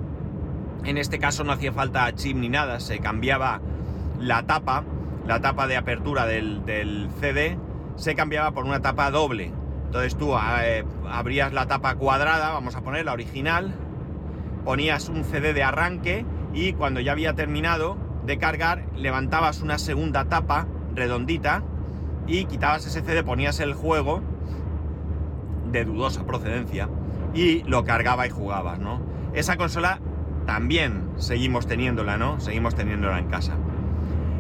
En 0.85 0.99
este 0.99 1.19
caso 1.19 1.45
no 1.45 1.53
hacía 1.53 1.73
falta 1.73 2.15
chip 2.15 2.37
ni 2.37 2.49
nada, 2.49 2.79
se 2.79 2.99
cambiaba 2.99 3.61
la 4.21 4.45
tapa, 4.45 4.85
la 5.27 5.41
tapa 5.41 5.67
de 5.67 5.77
apertura 5.77 6.27
del, 6.27 6.65
del 6.67 7.09
CD, 7.21 7.59
se 7.97 8.15
cambiaba 8.15 8.51
por 8.53 8.65
una 8.65 8.81
tapa 8.81 9.11
doble. 9.11 9.51
Entonces 9.87 10.17
tú 10.17 10.35
eh, 10.63 10.85
abrías 11.09 11.53
la 11.53 11.67
tapa 11.67 11.95
cuadrada, 11.95 12.51
vamos 12.51 12.75
a 12.77 12.83
poner 12.83 13.05
la 13.07 13.13
original, 13.13 13.75
ponías 14.65 15.09
un 15.09 15.25
CD 15.25 15.55
de 15.55 15.63
arranque 15.63 16.27
y 16.53 16.73
cuando 16.75 17.01
ya 17.01 17.13
había 17.13 17.35
terminado 17.35 17.97
de 18.27 18.39
cargar 18.39 18.85
levantabas 18.97 19.61
una 19.61 19.79
segunda 19.79 20.25
tapa 20.27 20.67
redondita 20.95 21.63
y 22.27 22.47
quitabas 22.47 22.87
ese 22.87 23.03
CD, 23.03 23.23
ponías 23.23 23.61
el 23.61 23.75
juego 23.75 24.23
de 25.71 25.85
dudosa 25.85 26.25
procedencia 26.25 26.89
y 27.35 27.63
lo 27.65 27.85
cargaba 27.85 28.27
y 28.27 28.31
jugabas, 28.31 28.79
¿no? 28.79 29.01
Esa 29.35 29.57
consola 29.57 30.01
también 30.47 31.09
seguimos 31.17 31.67
teniéndola, 31.67 32.17
¿no? 32.17 32.41
Seguimos 32.41 32.75
teniéndola 32.75 33.19
en 33.19 33.29
casa. 33.29 33.57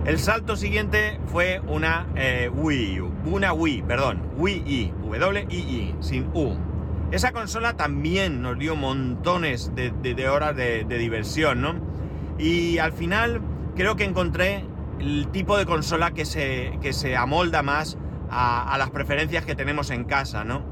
El 0.04 0.18
salto 0.18 0.56
siguiente 0.56 1.18
fue 1.26 1.60
una 1.66 2.06
eh, 2.14 2.50
Wii 2.52 3.00
una 3.24 3.52
Wii, 3.52 3.82
perdón, 3.82 4.20
Wii 4.36 4.62
I, 4.66 4.92
W-I-I, 5.02 5.94
sin 6.00 6.28
U. 6.34 6.56
Esa 7.10 7.32
consola 7.32 7.74
también 7.74 8.42
nos 8.42 8.58
dio 8.58 8.76
montones 8.76 9.72
de, 9.74 10.28
horas 10.28 10.54
de, 10.56 10.84
diversión, 10.84 11.62
¿no? 11.62 11.74
Y 12.38 12.78
al 12.78 12.92
final 12.92 13.40
creo 13.76 13.96
que 13.96 14.04
encontré 14.04 14.64
el 14.98 15.28
tipo 15.28 15.56
de 15.56 15.64
consola 15.64 16.10
que 16.10 16.24
se, 16.24 16.78
que 16.82 16.92
se 16.92 17.16
amolda 17.16 17.62
más 17.62 17.96
a, 18.30 18.76
las 18.78 18.90
preferencias 18.90 19.44
que 19.44 19.54
tenemos 19.54 19.90
en 19.90 20.04
casa, 20.04 20.44
¿no? 20.44 20.62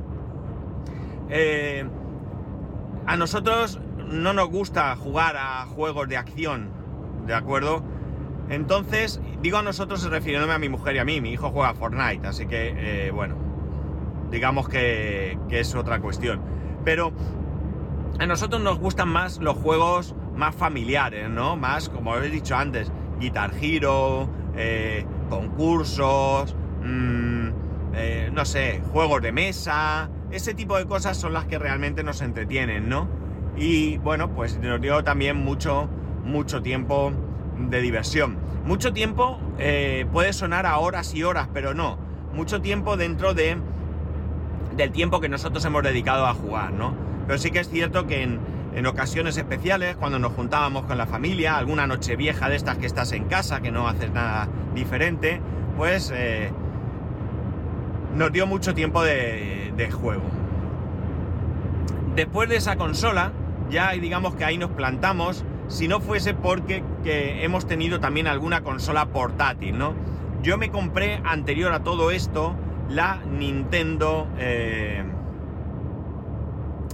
Eh, 1.30 1.84
a 3.06 3.16
nosotros 3.16 3.80
no 4.12 4.32
nos 4.32 4.48
gusta 4.48 4.94
jugar 4.96 5.36
a 5.36 5.64
juegos 5.66 6.08
de 6.08 6.16
acción, 6.16 6.70
¿de 7.26 7.34
acuerdo? 7.34 7.82
Entonces, 8.48 9.20
digo 9.40 9.58
a 9.58 9.62
nosotros 9.62 10.04
refiriéndome 10.04 10.52
a 10.52 10.58
mi 10.58 10.68
mujer 10.68 10.96
y 10.96 10.98
a 10.98 11.04
mí, 11.04 11.20
mi 11.20 11.32
hijo 11.32 11.50
juega 11.50 11.70
a 11.70 11.74
Fortnite, 11.74 12.26
así 12.26 12.46
que, 12.46 13.06
eh, 13.06 13.10
bueno, 13.10 13.36
digamos 14.30 14.68
que, 14.68 15.38
es 15.50 15.74
otra 15.74 16.00
cuestión. 16.00 16.40
Pero 16.84 17.12
a 18.18 18.26
nosotros 18.26 18.60
nos 18.60 18.78
gustan 18.78 19.08
más 19.08 19.38
los 19.38 19.56
juegos 19.56 20.14
más 20.36 20.54
familiares, 20.54 21.28
¿no? 21.28 21.56
Más, 21.56 21.88
como 21.88 22.16
he 22.16 22.28
dicho 22.28 22.56
antes, 22.56 22.90
Guitar 23.20 23.52
Hero, 23.60 24.28
eh, 24.56 25.06
concursos, 25.30 26.54
mm, 26.82 27.48
eh, 27.94 28.30
no 28.32 28.44
sé, 28.44 28.82
juegos 28.92 29.22
de 29.22 29.32
mesa, 29.32 30.10
ese 30.30 30.54
tipo 30.54 30.76
de 30.76 30.86
cosas 30.86 31.16
son 31.16 31.32
las 31.32 31.44
que 31.44 31.58
realmente 31.58 32.02
nos 32.02 32.22
entretienen, 32.22 32.88
¿no? 32.88 33.21
Y 33.56 33.98
bueno, 33.98 34.30
pues 34.30 34.58
nos 34.58 34.80
dio 34.80 35.04
también 35.04 35.36
mucho, 35.36 35.88
mucho 36.24 36.62
tiempo 36.62 37.12
de 37.58 37.80
diversión. 37.80 38.38
Mucho 38.64 38.92
tiempo 38.92 39.38
eh, 39.58 40.06
puede 40.12 40.32
sonar 40.32 40.66
a 40.66 40.78
horas 40.78 41.14
y 41.14 41.22
horas, 41.22 41.48
pero 41.52 41.74
no. 41.74 41.98
Mucho 42.32 42.60
tiempo 42.60 42.96
dentro 42.96 43.34
de 43.34 43.58
del 44.76 44.90
tiempo 44.90 45.20
que 45.20 45.28
nosotros 45.28 45.64
hemos 45.64 45.82
dedicado 45.82 46.26
a 46.26 46.32
jugar, 46.32 46.72
¿no? 46.72 46.94
Pero 47.26 47.38
sí 47.38 47.50
que 47.50 47.60
es 47.60 47.68
cierto 47.68 48.06
que 48.06 48.22
en, 48.22 48.40
en 48.74 48.86
ocasiones 48.86 49.36
especiales, 49.36 49.96
cuando 49.96 50.18
nos 50.18 50.32
juntábamos 50.32 50.84
con 50.84 50.98
la 50.98 51.06
familia, 51.06 51.56
alguna 51.56 51.86
noche 51.86 52.16
vieja 52.16 52.48
de 52.48 52.56
estas 52.56 52.78
que 52.78 52.86
estás 52.86 53.12
en 53.12 53.24
casa, 53.24 53.60
que 53.60 53.70
no 53.70 53.86
haces 53.86 54.10
nada 54.10 54.48
diferente, 54.74 55.40
pues 55.76 56.12
eh, 56.14 56.50
nos 58.14 58.32
dio 58.32 58.46
mucho 58.46 58.74
tiempo 58.74 59.02
de, 59.02 59.72
de, 59.76 59.90
juego. 59.90 60.22
Después 62.14 62.48
de 62.48 62.56
esa 62.56 62.76
consola, 62.76 63.32
ya 63.72 63.92
digamos 63.92 64.36
que 64.36 64.44
ahí 64.44 64.58
nos 64.58 64.70
plantamos, 64.70 65.44
si 65.66 65.88
no 65.88 66.00
fuese 66.00 66.34
porque 66.34 66.84
que 67.02 67.44
hemos 67.44 67.66
tenido 67.66 67.98
también 67.98 68.28
alguna 68.28 68.62
consola 68.62 69.06
portátil, 69.06 69.78
¿no? 69.78 69.94
Yo 70.42 70.58
me 70.58 70.70
compré 70.70 71.20
anterior 71.24 71.72
a 71.72 71.82
todo 71.82 72.10
esto 72.10 72.54
la 72.88 73.20
Nintendo... 73.26 74.28
Eh, 74.38 75.02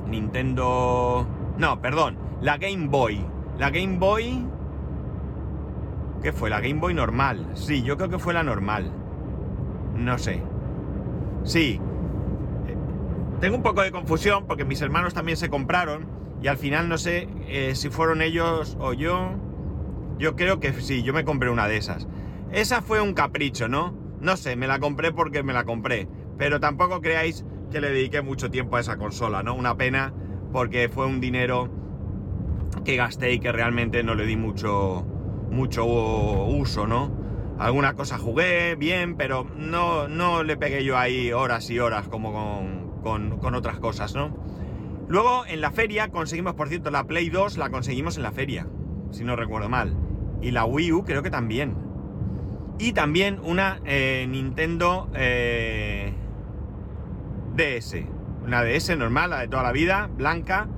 Nintendo 0.06 1.26
no, 1.58 1.82
perdón, 1.82 2.16
la 2.40 2.56
Game 2.56 2.86
Boy. 2.86 3.24
La 3.58 3.70
Game 3.70 3.98
Boy... 3.98 4.46
¿Qué 6.22 6.32
fue? 6.32 6.50
La 6.50 6.60
Game 6.60 6.80
Boy 6.80 6.94
normal. 6.94 7.50
Sí, 7.54 7.82
yo 7.82 7.96
creo 7.96 8.08
que 8.08 8.18
fue 8.18 8.32
la 8.32 8.42
normal. 8.42 8.92
No 9.94 10.18
sé. 10.18 10.42
Sí. 11.44 11.80
Eh, 12.66 12.76
tengo 13.40 13.56
un 13.56 13.62
poco 13.62 13.82
de 13.82 13.90
confusión 13.90 14.46
porque 14.46 14.64
mis 14.64 14.80
hermanos 14.82 15.14
también 15.14 15.36
se 15.36 15.48
compraron 15.48 16.17
y 16.42 16.48
al 16.48 16.56
final 16.56 16.88
no 16.88 16.98
sé 16.98 17.28
eh, 17.48 17.74
si 17.74 17.90
fueron 17.90 18.22
ellos 18.22 18.76
o 18.80 18.92
yo. 18.92 19.32
Yo 20.18 20.34
creo 20.34 20.58
que 20.58 20.72
sí, 20.72 21.02
yo 21.02 21.12
me 21.12 21.24
compré 21.24 21.50
una 21.50 21.68
de 21.68 21.76
esas. 21.76 22.08
Esa 22.50 22.82
fue 22.82 23.00
un 23.00 23.14
capricho, 23.14 23.68
¿no? 23.68 23.94
No 24.20 24.36
sé, 24.36 24.56
me 24.56 24.66
la 24.66 24.80
compré 24.80 25.12
porque 25.12 25.42
me 25.42 25.52
la 25.52 25.64
compré. 25.64 26.08
Pero 26.36 26.58
tampoco 26.58 27.00
creáis 27.00 27.44
que 27.70 27.80
le 27.80 27.90
dediqué 27.90 28.22
mucho 28.22 28.50
tiempo 28.50 28.76
a 28.76 28.80
esa 28.80 28.96
consola, 28.96 29.42
¿no? 29.42 29.54
Una 29.54 29.76
pena 29.76 30.12
porque 30.52 30.88
fue 30.88 31.06
un 31.06 31.20
dinero 31.20 31.68
que 32.84 32.96
gasté 32.96 33.32
y 33.32 33.38
que 33.38 33.52
realmente 33.52 34.02
no 34.02 34.14
le 34.14 34.26
di 34.26 34.36
mucho, 34.36 35.04
mucho 35.50 35.84
uso, 35.84 36.86
¿no? 36.86 37.12
Alguna 37.58 37.94
cosa 37.94 38.18
jugué 38.18 38.76
bien, 38.76 39.16
pero 39.16 39.44
no, 39.56 40.08
no 40.08 40.44
le 40.44 40.56
pegué 40.56 40.84
yo 40.84 40.96
ahí 40.96 41.32
horas 41.32 41.68
y 41.70 41.78
horas 41.80 42.08
como 42.08 42.32
con, 43.02 43.38
con, 43.38 43.54
otras 43.54 43.78
cosas, 43.78 44.14
¿no? 44.14 44.36
Luego 45.08 45.44
en 45.46 45.60
la 45.60 45.70
feria 45.70 46.08
conseguimos, 46.08 46.54
por 46.54 46.68
cierto, 46.68 46.90
la 46.90 47.04
Play 47.04 47.30
2 47.30 47.56
la 47.56 47.70
conseguimos 47.70 48.16
en 48.16 48.22
la 48.22 48.32
feria, 48.32 48.66
si 49.10 49.24
no 49.24 49.36
recuerdo 49.36 49.68
mal. 49.68 49.96
Y 50.42 50.50
la 50.50 50.64
Wii 50.64 50.92
U 50.92 51.04
creo 51.04 51.22
que 51.22 51.30
también. 51.30 51.76
Y 52.78 52.92
también 52.92 53.40
una 53.42 53.80
eh, 53.84 54.26
Nintendo 54.28 55.10
eh, 55.14 56.12
DS 57.56 57.96
una 58.48 58.64
DS 58.64 58.96
normal, 58.96 59.30
la 59.30 59.40
de 59.40 59.48
toda 59.48 59.62
la 59.62 59.72
vida, 59.72 60.08
blanca. 60.10 60.68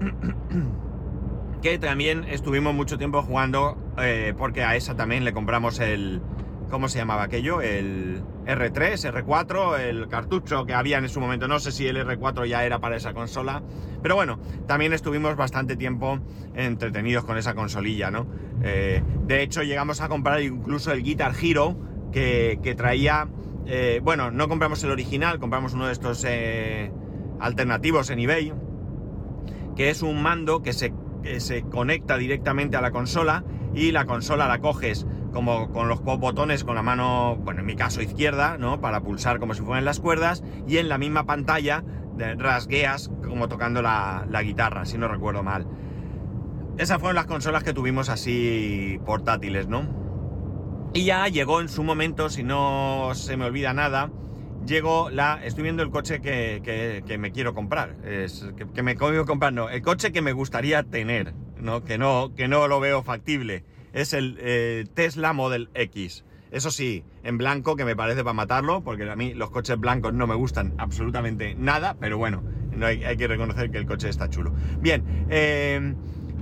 que 1.62 1.78
también 1.78 2.24
estuvimos 2.24 2.74
mucho 2.74 2.96
tiempo 2.96 3.22
jugando, 3.22 3.76
eh, 3.98 4.32
porque 4.36 4.64
a 4.64 4.76
esa 4.76 4.96
también 4.96 5.24
le 5.24 5.34
compramos 5.34 5.78
el... 5.78 6.22
¿Cómo 6.70 6.88
se 6.88 6.98
llamaba 6.98 7.24
aquello? 7.24 7.60
El 7.60 8.22
R3, 8.46 9.12
R4, 9.12 9.80
el 9.80 10.06
cartucho 10.06 10.64
que 10.66 10.72
había 10.72 10.98
en 10.98 11.08
su 11.08 11.20
momento. 11.20 11.48
No 11.48 11.58
sé 11.58 11.72
si 11.72 11.88
el 11.88 11.96
R4 11.96 12.46
ya 12.46 12.64
era 12.64 12.78
para 12.78 12.96
esa 12.96 13.12
consola. 13.12 13.62
Pero 14.02 14.14
bueno, 14.14 14.38
también 14.68 14.92
estuvimos 14.92 15.34
bastante 15.34 15.76
tiempo 15.76 16.20
entretenidos 16.54 17.24
con 17.24 17.36
esa 17.36 17.54
consolilla, 17.54 18.12
¿no? 18.12 18.28
Eh, 18.62 19.02
de 19.26 19.42
hecho, 19.42 19.64
llegamos 19.64 20.00
a 20.00 20.08
comprar 20.08 20.40
incluso 20.42 20.92
el 20.92 21.02
Guitar 21.02 21.32
Hero 21.40 21.76
que, 22.12 22.74
traía... 22.76 23.28
Eh, 23.66 24.00
bueno, 24.02 24.30
no 24.30 24.48
compramos 24.48 24.82
el 24.84 24.92
original, 24.92 25.40
compramos 25.40 25.74
uno 25.74 25.86
de 25.86 25.92
estos 25.92 26.24
alternativos 27.40 28.10
en 28.10 28.20
eBay. 28.20 28.52
Que 29.74 29.90
es 29.90 30.02
un 30.02 30.22
mando 30.22 30.62
que 30.62 30.72
se 30.72 30.92
conecta 31.68 32.16
directamente 32.16 32.76
a 32.76 32.80
la 32.80 32.92
consola 32.92 33.44
y 33.74 33.92
la 33.92 34.04
consola 34.04 34.48
la 34.48 34.60
coges 34.60 35.06
como 35.32 35.72
con 35.72 35.88
los 35.88 36.02
botones 36.02 36.64
con 36.64 36.74
la 36.74 36.82
mano, 36.82 37.36
bueno, 37.36 37.60
en 37.60 37.66
mi 37.66 37.76
caso 37.76 38.02
izquierda, 38.02 38.58
¿no? 38.58 38.80
Para 38.80 39.00
pulsar 39.00 39.38
como 39.38 39.54
si 39.54 39.62
fueran 39.62 39.84
las 39.84 40.00
cuerdas 40.00 40.42
y 40.66 40.78
en 40.78 40.88
la 40.88 40.98
misma 40.98 41.26
pantalla 41.26 41.84
rasgueas 42.36 43.10
como 43.26 43.48
tocando 43.48 43.80
la, 43.80 44.26
la 44.28 44.42
guitarra, 44.42 44.84
si 44.84 44.98
no 44.98 45.08
recuerdo 45.08 45.42
mal. 45.42 45.66
Esas 46.76 46.98
fueron 46.98 47.16
las 47.16 47.26
consolas 47.26 47.62
que 47.62 47.72
tuvimos 47.72 48.08
así 48.08 48.98
portátiles, 49.04 49.68
¿no? 49.68 50.00
Y 50.92 51.04
ya 51.04 51.28
llegó 51.28 51.60
en 51.60 51.68
su 51.68 51.82
momento, 51.84 52.30
si 52.30 52.42
no 52.42 53.10
se 53.14 53.36
me 53.36 53.44
olvida 53.44 53.72
nada, 53.72 54.10
llego 54.66 55.10
la. 55.10 55.40
Estoy 55.44 55.64
viendo 55.64 55.82
el 55.82 55.90
coche 55.90 56.20
que, 56.20 57.16
me 57.18 57.32
quiero 57.32 57.54
comprar. 57.54 57.96
Es, 58.04 58.46
que, 58.74 58.82
me 58.82 58.96
quiero 58.96 59.24
comprar, 59.24 59.52
no. 59.52 59.68
El 59.68 59.82
coche 59.82 60.12
que 60.12 60.22
me 60.22 60.32
gustaría 60.32 60.82
tener, 60.82 61.34
¿no? 61.58 61.84
Que 61.84 61.98
no, 61.98 62.34
que 62.34 62.48
no 62.48 62.66
lo 62.66 62.80
veo 62.80 63.02
factible. 63.02 63.64
Es 63.92 64.12
el 64.12 64.36
eh, 64.40 64.86
Tesla 64.94 65.32
Model 65.32 65.70
X. 65.74 66.24
Eso 66.50 66.70
sí, 66.70 67.04
en 67.22 67.38
blanco, 67.38 67.76
que 67.76 67.84
me 67.84 67.94
parece 67.94 68.24
para 68.24 68.34
matarlo, 68.34 68.82
porque 68.82 69.08
a 69.08 69.16
mí 69.16 69.34
los 69.34 69.50
coches 69.50 69.78
blancos 69.78 70.12
no 70.12 70.26
me 70.26 70.34
gustan 70.34 70.74
absolutamente 70.78 71.54
nada, 71.54 71.96
pero 72.00 72.18
bueno, 72.18 72.42
no 72.76 72.86
hay, 72.86 73.16
que 73.16 73.28
reconocer 73.28 73.70
que 73.70 73.78
el 73.78 73.86
coche 73.86 74.08
está 74.08 74.28
chulo. 74.28 74.52
Bien, 74.80 75.26
eh, 75.28 75.94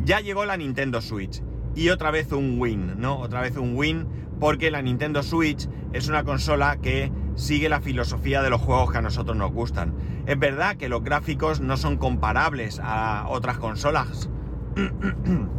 ya 0.04 0.20
llegó 0.20 0.46
la 0.46 0.56
Nintendo 0.56 1.00
Switch. 1.02 1.42
Y 1.74 1.90
otra 1.90 2.10
vez 2.10 2.32
un 2.32 2.58
win, 2.58 2.98
¿no? 2.98 3.18
Otra 3.18 3.42
vez 3.42 3.56
un 3.56 3.76
win, 3.76 4.06
porque 4.40 4.70
la 4.70 4.82
Nintendo 4.82 5.22
Switch 5.22 5.68
es 5.92 6.08
una 6.08 6.24
consola 6.24 6.78
que 6.80 7.12
sigue 7.34 7.68
la 7.68 7.80
filosofía 7.80 8.42
de 8.42 8.50
los 8.50 8.60
juegos 8.60 8.90
que 8.90 8.98
a 8.98 9.02
nosotros 9.02 9.36
nos 9.36 9.52
gustan. 9.52 9.94
Es 10.26 10.38
verdad 10.38 10.76
que 10.76 10.88
los 10.88 11.04
gráficos 11.04 11.60
no 11.60 11.76
son 11.76 11.96
comparables 11.96 12.80
a 12.82 13.26
otras 13.28 13.58
consolas, 13.58 14.28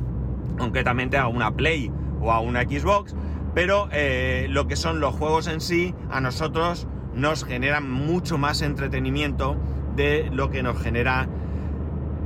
concretamente 0.59 1.17
a 1.17 1.27
una 1.27 1.55
Play 1.55 1.91
o 2.21 2.31
a 2.31 2.39
una 2.39 2.61
Xbox, 2.61 3.15
pero 3.55 3.89
eh, 3.91 4.45
lo 4.49 4.67
que 4.67 4.75
son 4.75 4.99
los 4.99 5.15
juegos 5.15 5.47
en 5.47 5.61
sí 5.61 5.95
a 6.11 6.21
nosotros 6.21 6.87
nos 7.15 7.43
generan 7.43 7.89
mucho 7.89 8.37
más 8.37 8.61
entretenimiento 8.61 9.57
de 9.95 10.29
lo 10.31 10.51
que 10.51 10.61
nos 10.61 10.79
genera 10.79 11.27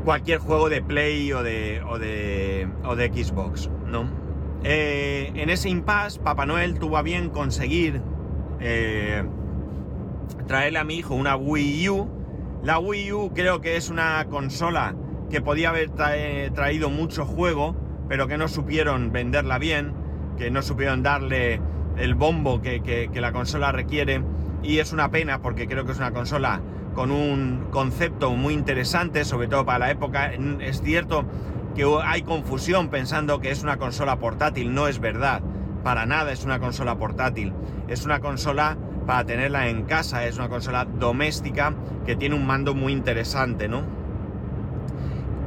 cualquier 0.03 0.39
juego 0.39 0.67
de 0.67 0.81
Play 0.81 1.31
o 1.31 1.43
de, 1.43 1.81
o 1.87 1.97
de, 1.97 2.67
o 2.83 2.97
de 2.97 3.07
Xbox, 3.07 3.69
¿no? 3.87 4.05
Eh, 4.65 5.31
en 5.35 5.49
ese 5.49 5.69
impasse, 5.69 6.19
Papá 6.19 6.45
Noel 6.45 6.79
tuvo 6.79 6.97
a 6.97 7.01
bien 7.01 7.29
conseguir 7.29 8.01
eh, 8.59 9.23
traerle 10.47 10.79
a 10.79 10.83
mi 10.83 10.95
hijo 10.95 11.15
una 11.15 11.35
Wii 11.35 11.89
U. 11.89 12.09
La 12.63 12.79
Wii 12.79 13.11
U 13.11 13.31
creo 13.33 13.59
que 13.59 13.75
es 13.75 13.89
una 13.89 14.25
consola 14.29 14.95
que 15.29 15.41
podía 15.41 15.69
haber 15.69 15.89
traído 16.53 16.89
mucho 16.89 17.25
juego, 17.25 17.75
pero 18.07 18.27
que 18.27 18.37
no 18.37 18.47
supieron 18.47 19.11
venderla 19.11 19.57
bien, 19.57 19.93
que 20.37 20.51
no 20.51 20.61
supieron 20.61 21.03
darle 21.03 21.61
el 21.97 22.15
bombo 22.15 22.61
que, 22.61 23.09
la 23.13 23.31
consola 23.31 23.71
requiere. 23.71 24.23
Y 24.61 24.79
es 24.79 24.93
una 24.93 25.11
pena 25.11 25.41
porque 25.41 25.67
creo 25.67 25.85
que 25.85 25.91
es 25.91 25.97
una 25.97 26.11
consola 26.11 26.61
con 26.93 27.11
un 27.11 27.67
concepto 27.71 28.31
muy 28.31 28.53
interesante, 28.53 29.25
sobre 29.25 29.47
todo 29.47 29.65
para 29.65 29.79
la 29.79 29.91
época. 29.91 30.31
Es 30.61 30.81
cierto 30.81 31.25
que 31.75 31.85
hay 32.03 32.21
confusión 32.21 32.89
pensando 32.89 33.39
que 33.39 33.51
es 33.51 33.63
una 33.63 33.77
consola 33.77 34.19
portátil, 34.19 34.73
no 34.73 34.87
es 34.87 34.99
verdad. 34.99 35.41
Para 35.83 36.05
nada 36.05 36.31
es 36.31 36.45
una 36.45 36.59
consola 36.59 36.97
portátil. 36.97 37.51
Es 37.89 38.05
una 38.05 38.19
consola 38.21 38.77
para 39.05 39.25
tenerla 39.25 39.67
en 39.67 39.83
casa. 39.83 40.25
Es 40.25 40.37
una 40.37 40.47
consola 40.47 40.85
doméstica 40.85 41.73
que 42.05 42.15
tiene 42.15 42.35
un 42.35 42.47
mando 42.47 42.73
muy 42.73 42.93
interesante, 42.93 43.67
¿no? 43.67 44.02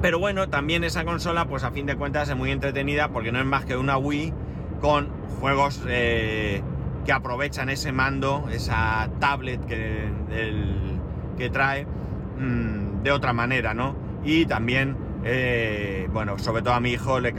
Pero 0.03 0.19
bueno, 0.19 0.49
también 0.49 0.85
esa 0.85 1.05
consola, 1.05 1.47
pues 1.47 1.65
a 1.65 1.71
fin 1.71 1.87
de 1.87 1.97
cuentas 1.97 2.29
es 2.29 2.37
muy 2.37 2.51
entretenida 2.51 3.09
porque 3.09 3.33
no 3.33 3.39
es 3.39 3.47
más 3.47 3.65
que 3.65 3.77
una 3.77 3.97
Wii 3.97 4.33
con 4.81 5.09
juegos 5.41 5.83
eh, 5.89 6.63
que 7.05 7.13
aprovechan 7.13 7.71
ese 7.71 7.93
mando, 7.93 8.49
esa 8.53 9.11
tablet 9.21 9.65
que, 9.67 10.09
que 11.39 11.51
trae 11.51 11.87
mm, 11.87 13.03
de 13.03 13.11
otra 13.11 13.33
manera, 13.33 13.75
¿no? 13.75 13.97
Y 14.25 14.47
también, 14.47 14.97
eh, 15.25 16.09
bueno, 16.13 16.39
sobre 16.39 16.63
todo 16.63 16.75
a 16.75 16.81
mi 16.81 16.91
hijo 16.91 17.21
le, 17.21 17.33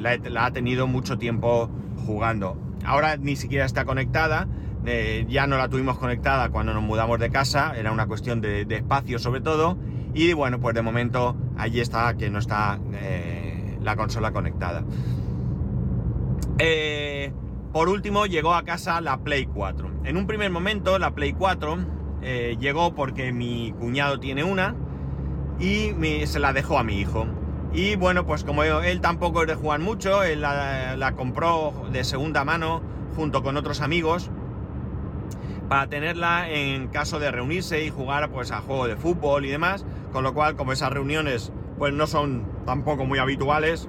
la 0.00 0.44
ha 0.44 0.50
tenido 0.52 0.86
mucho 0.86 1.18
tiempo 1.18 1.70
jugando. 2.04 2.58
Ahora 2.84 3.16
ni 3.16 3.36
siquiera 3.36 3.64
está 3.64 3.84
conectada, 3.84 4.46
eh, 4.86 5.24
ya 5.28 5.46
no 5.46 5.56
la 5.56 5.68
tuvimos 5.68 5.98
conectada 5.98 6.50
cuando 6.50 6.74
nos 6.74 6.82
mudamos 6.82 7.18
de 7.18 7.30
casa, 7.30 7.74
era 7.76 7.90
una 7.90 8.06
cuestión 8.06 8.40
de, 8.40 8.66
espacio 8.68 9.18
sobre 9.18 9.40
todo, 9.40 9.78
y 10.14 10.32
bueno, 10.32 10.60
pues 10.60 10.74
de 10.74 10.82
momento 10.82 11.36
allí 11.56 11.80
está 11.80 12.16
que 12.16 12.30
no 12.30 12.38
está 12.38 12.78
eh, 12.92 13.78
la 13.82 13.96
consola 13.96 14.32
conectada. 14.32 14.84
Eh, 16.58 17.32
por 17.72 17.88
último 17.88 18.26
llegó 18.26 18.54
a 18.54 18.64
casa 18.64 19.00
la 19.00 19.18
Play 19.18 19.46
4. 19.46 19.90
En 20.04 20.16
un 20.16 20.26
primer 20.26 20.50
momento 20.50 20.98
la 20.98 21.14
Play 21.14 21.32
4 21.32 22.04
llegó 22.58 22.94
porque 22.94 23.32
mi 23.32 23.74
cuñado 23.78 24.18
tiene 24.18 24.44
una 24.44 24.74
y 25.60 25.92
se 26.26 26.38
la 26.38 26.54
dejó 26.54 26.78
a 26.78 26.84
mi 26.84 26.98
hijo. 26.98 27.26
Y 27.74 27.96
bueno, 27.96 28.24
pues 28.24 28.44
como 28.44 28.62
él 28.62 29.00
tampoco 29.02 29.42
es 29.42 29.48
de 29.48 29.56
jugar 29.56 29.80
mucho, 29.80 30.22
él 30.22 30.40
la 30.40 31.12
compró 31.16 31.74
de 31.92 32.04
segunda 32.04 32.44
mano 32.44 32.80
junto 33.14 33.42
con 33.42 33.56
otros 33.56 33.80
amigos 33.80 34.30
para 35.68 35.88
tenerla 35.88 36.50
en 36.50 36.88
caso 36.88 37.18
de 37.18 37.30
reunirse 37.30 37.84
y 37.84 37.90
jugar 37.90 38.30
pues 38.30 38.50
a 38.50 38.60
juego 38.60 38.86
de 38.86 38.96
fútbol 38.96 39.44
y 39.44 39.48
demás, 39.48 39.84
con 40.14 40.22
lo 40.22 40.32
cual 40.32 40.54
como 40.54 40.72
esas 40.72 40.92
reuniones 40.92 41.52
pues 41.76 41.92
no 41.92 42.06
son 42.06 42.46
tampoco 42.64 43.04
muy 43.04 43.18
habituales, 43.18 43.88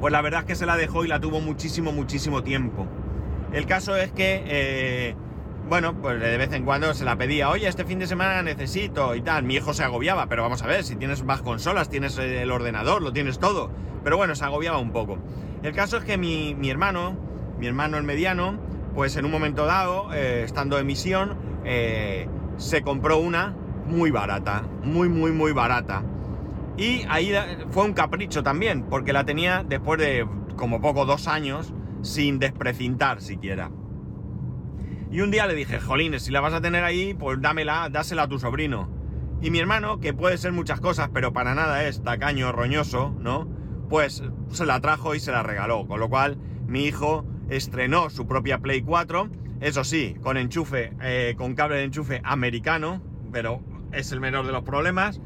pues 0.00 0.12
la 0.12 0.22
verdad 0.22 0.40
es 0.40 0.46
que 0.46 0.54
se 0.54 0.64
la 0.64 0.76
dejó 0.76 1.04
y 1.04 1.08
la 1.08 1.18
tuvo 1.18 1.40
muchísimo, 1.40 1.90
muchísimo 1.90 2.44
tiempo. 2.44 2.86
El 3.52 3.66
caso 3.66 3.96
es 3.96 4.12
que, 4.12 4.44
eh, 4.46 5.16
bueno, 5.68 6.00
pues 6.00 6.20
de 6.20 6.36
vez 6.38 6.52
en 6.52 6.64
cuando 6.64 6.94
se 6.94 7.04
la 7.04 7.16
pedía, 7.16 7.50
oye, 7.50 7.66
este 7.66 7.84
fin 7.84 7.98
de 7.98 8.06
semana 8.06 8.42
necesito 8.42 9.16
y 9.16 9.22
tal. 9.22 9.42
Mi 9.42 9.56
hijo 9.56 9.74
se 9.74 9.82
agobiaba, 9.82 10.28
pero 10.28 10.42
vamos 10.42 10.62
a 10.62 10.68
ver, 10.68 10.84
si 10.84 10.94
tienes 10.94 11.24
más 11.24 11.42
consolas, 11.42 11.88
tienes 11.90 12.16
el 12.18 12.50
ordenador, 12.52 13.02
lo 13.02 13.12
tienes 13.12 13.40
todo. 13.40 13.72
Pero 14.04 14.16
bueno, 14.16 14.36
se 14.36 14.44
agobiaba 14.44 14.78
un 14.78 14.92
poco. 14.92 15.18
El 15.64 15.74
caso 15.74 15.96
es 15.96 16.04
que 16.04 16.16
mi, 16.16 16.54
mi 16.54 16.70
hermano, 16.70 17.16
mi 17.58 17.66
hermano 17.66 17.98
el 17.98 18.04
mediano, 18.04 18.56
pues 18.94 19.16
en 19.16 19.24
un 19.24 19.32
momento 19.32 19.66
dado, 19.66 20.14
eh, 20.14 20.44
estando 20.44 20.78
en 20.78 20.86
misión, 20.86 21.36
eh, 21.64 22.28
se 22.56 22.82
compró 22.82 23.18
una 23.18 23.56
muy 23.86 24.10
barata, 24.10 24.62
muy, 24.82 25.08
muy, 25.08 25.32
muy 25.32 25.52
barata. 25.52 26.02
Y 26.76 27.04
ahí 27.08 27.32
fue 27.70 27.84
un 27.84 27.92
capricho 27.92 28.42
también, 28.42 28.84
porque 28.84 29.12
la 29.12 29.24
tenía 29.24 29.64
después 29.66 30.00
de 30.00 30.26
como 30.56 30.80
poco 30.80 31.04
dos 31.04 31.28
años 31.28 31.74
sin 32.02 32.38
desprecintar 32.38 33.20
siquiera. 33.20 33.70
Y 35.10 35.20
un 35.20 35.30
día 35.30 35.46
le 35.46 35.54
dije, 35.54 35.78
Jolines, 35.78 36.22
si 36.22 36.32
la 36.32 36.40
vas 36.40 36.54
a 36.54 36.62
tener 36.62 36.84
ahí, 36.84 37.12
pues 37.12 37.40
dámela, 37.40 37.88
dásela 37.90 38.22
a 38.22 38.28
tu 38.28 38.38
sobrino. 38.38 38.88
Y 39.42 39.50
mi 39.50 39.58
hermano, 39.58 40.00
que 40.00 40.14
puede 40.14 40.38
ser 40.38 40.52
muchas 40.52 40.80
cosas, 40.80 41.10
pero 41.12 41.32
para 41.32 41.54
nada 41.54 41.84
es 41.84 42.02
tacaño, 42.02 42.52
roñoso, 42.52 43.14
¿no? 43.18 43.46
Pues 43.90 44.22
se 44.48 44.64
la 44.64 44.80
trajo 44.80 45.14
y 45.14 45.20
se 45.20 45.32
la 45.32 45.42
regaló. 45.42 45.86
Con 45.86 46.00
lo 46.00 46.08
cual, 46.08 46.38
mi 46.66 46.84
hijo 46.84 47.26
estrenó 47.50 48.08
su 48.08 48.26
propia 48.26 48.58
Play 48.58 48.82
4, 48.82 49.28
eso 49.60 49.84
sí, 49.84 50.16
con 50.22 50.38
enchufe, 50.38 50.94
eh, 51.02 51.34
con 51.36 51.54
cable 51.54 51.76
de 51.76 51.84
enchufe 51.84 52.22
americano, 52.24 53.02
pero 53.30 53.60
es 53.92 54.12
el 54.12 54.20
menor 54.20 54.46
de 54.46 54.52
los 54.52 54.62
problemas. 54.62 55.20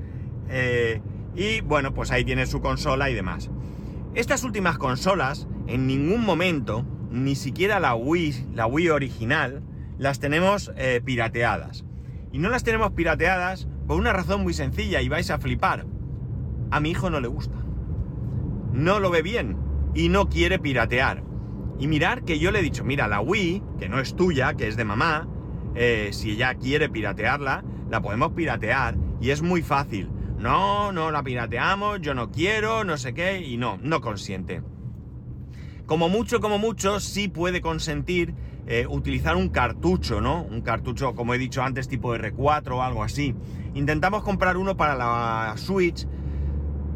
Eh, 0.48 1.00
y 1.34 1.60
bueno, 1.60 1.92
pues 1.92 2.10
ahí 2.10 2.24
tiene 2.24 2.46
su 2.46 2.60
consola 2.60 3.10
y 3.10 3.14
demás. 3.14 3.50
Estas 4.14 4.44
últimas 4.44 4.78
consolas, 4.78 5.46
en 5.66 5.86
ningún 5.86 6.24
momento, 6.24 6.84
ni 7.10 7.34
siquiera 7.34 7.80
la 7.80 7.94
Wii, 7.94 8.48
la 8.54 8.66
Wii 8.66 8.88
original, 8.88 9.62
las 9.98 10.20
tenemos 10.20 10.72
eh, 10.76 11.00
pirateadas. 11.04 11.84
Y 12.32 12.38
no 12.38 12.48
las 12.48 12.64
tenemos 12.64 12.92
pirateadas 12.92 13.68
por 13.86 13.98
una 13.98 14.12
razón 14.12 14.42
muy 14.42 14.54
sencilla 14.54 15.00
y 15.00 15.08
vais 15.08 15.30
a 15.30 15.38
flipar. 15.38 15.86
A 16.70 16.80
mi 16.80 16.90
hijo 16.90 17.10
no 17.10 17.20
le 17.20 17.28
gusta. 17.28 17.56
No 18.72 19.00
lo 19.00 19.10
ve 19.10 19.22
bien 19.22 19.56
y 19.94 20.08
no 20.08 20.28
quiere 20.28 20.58
piratear. 20.58 21.22
Y 21.78 21.88
mirar 21.88 22.24
que 22.24 22.38
yo 22.38 22.50
le 22.50 22.60
he 22.60 22.62
dicho, 22.62 22.84
mira, 22.84 23.08
la 23.08 23.20
Wii, 23.20 23.62
que 23.78 23.88
no 23.88 24.00
es 24.00 24.16
tuya, 24.16 24.54
que 24.54 24.68
es 24.68 24.76
de 24.76 24.84
mamá, 24.84 25.28
eh, 25.76 26.10
si 26.12 26.32
ella 26.32 26.54
quiere 26.54 26.88
piratearla, 26.88 27.64
la 27.90 28.00
podemos 28.00 28.32
piratear 28.32 28.96
y 29.20 29.30
es 29.30 29.42
muy 29.42 29.62
fácil. 29.62 30.10
no, 30.38 30.92
no 30.92 31.10
la 31.10 31.22
pirateamos, 31.22 32.00
yo 32.00 32.14
no 32.14 32.30
quiero, 32.30 32.84
no 32.84 32.96
sé 32.98 33.14
qué, 33.14 33.40
y 33.40 33.56
no, 33.56 33.78
no 33.82 34.00
consiente. 34.00 34.62
Como 35.86 36.08
mucho, 36.08 36.40
como 36.40 36.58
mucho, 36.58 36.98
sí 36.98 37.28
puede 37.28 37.60
consentir 37.60 38.34
eh, 38.66 38.84
utilizar 38.88 39.36
un 39.36 39.48
cartucho, 39.48 40.20
¿no? 40.20 40.42
Un 40.42 40.60
cartucho, 40.60 41.14
como 41.14 41.34
he 41.34 41.38
dicho 41.38 41.62
antes, 41.62 41.86
tipo 41.86 42.16
R4 42.16 42.72
o 42.72 42.82
algo 42.82 43.04
así. 43.04 43.36
Intentamos 43.74 44.24
comprar 44.24 44.56
uno 44.56 44.76
para 44.76 44.96
la 44.96 45.54
Switch, 45.56 46.04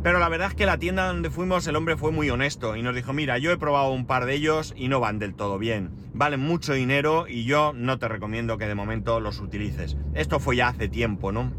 pero 0.02 0.18
la 0.18 0.28
verdad 0.28 0.48
es 0.48 0.54
que 0.54 0.66
la 0.66 0.78
tienda 0.78 1.06
donde 1.06 1.30
fuimos 1.30 1.66
el 1.66 1.76
hombre 1.76 1.96
fue 1.96 2.10
muy 2.10 2.30
honesto 2.30 2.74
y 2.76 2.82
nos 2.82 2.94
dijo, 2.94 3.12
mira, 3.12 3.36
yo 3.38 3.52
he 3.52 3.58
probado 3.58 3.92
un 3.92 4.06
par 4.06 4.24
de 4.24 4.34
ellos 4.34 4.72
y 4.76 4.88
no 4.88 4.98
van 4.98 5.18
del 5.18 5.34
todo 5.34 5.58
bien. 5.58 5.90
Valen 6.14 6.40
mucho 6.40 6.72
dinero 6.72 7.26
y 7.28 7.44
yo 7.44 7.72
no 7.74 7.98
te 7.98 8.08
recomiendo 8.08 8.56
que 8.56 8.66
de 8.66 8.74
momento 8.74 9.20
los 9.20 9.40
utilices. 9.40 9.96
Esto 10.14 10.40
fue 10.40 10.56
ya 10.56 10.68
hace 10.68 10.88
tiempo, 10.88 11.32
¿no? 11.32 11.52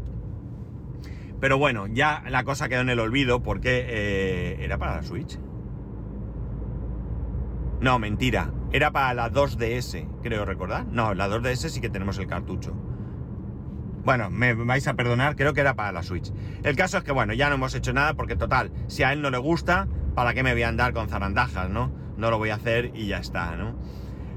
Pero 1.40 1.58
bueno, 1.58 1.86
ya 1.86 2.24
la 2.28 2.44
cosa 2.44 2.68
quedó 2.68 2.80
en 2.80 2.88
el 2.88 3.00
olvido 3.00 3.42
porque 3.42 3.84
eh, 3.88 4.56
era 4.60 4.78
para 4.78 4.96
la 4.96 5.02
Switch. 5.02 5.38
No, 7.80 7.98
mentira. 7.98 8.52
Era 8.72 8.92
para 8.92 9.12
la 9.12 9.30
2DS, 9.30 10.20
creo 10.22 10.44
recordar. 10.44 10.86
No, 10.86 11.14
la 11.14 11.28
2DS 11.28 11.68
sí 11.68 11.80
que 11.80 11.90
tenemos 11.90 12.18
el 12.18 12.28
cartucho. 12.28 12.74
Bueno, 14.04 14.30
me 14.30 14.54
vais 14.54 14.86
a 14.88 14.94
perdonar, 14.94 15.36
creo 15.36 15.54
que 15.54 15.60
era 15.60 15.74
para 15.74 15.92
la 15.92 16.02
Switch. 16.02 16.32
El 16.64 16.74
caso 16.74 16.98
es 16.98 17.04
que, 17.04 17.12
bueno, 17.12 17.34
ya 17.34 17.48
no 17.48 17.54
hemos 17.54 17.74
hecho 17.74 17.92
nada 17.92 18.14
porque, 18.14 18.34
total, 18.34 18.72
si 18.88 19.04
a 19.04 19.12
él 19.12 19.22
no 19.22 19.30
le 19.30 19.38
gusta, 19.38 19.86
¿para 20.14 20.34
qué 20.34 20.42
me 20.42 20.52
voy 20.52 20.62
a 20.62 20.68
andar 20.68 20.92
con 20.92 21.08
zarandajas, 21.08 21.70
no? 21.70 21.92
No 22.16 22.30
lo 22.30 22.38
voy 22.38 22.50
a 22.50 22.56
hacer 22.56 22.90
y 22.94 23.06
ya 23.06 23.18
está, 23.18 23.56
¿no? 23.56 23.78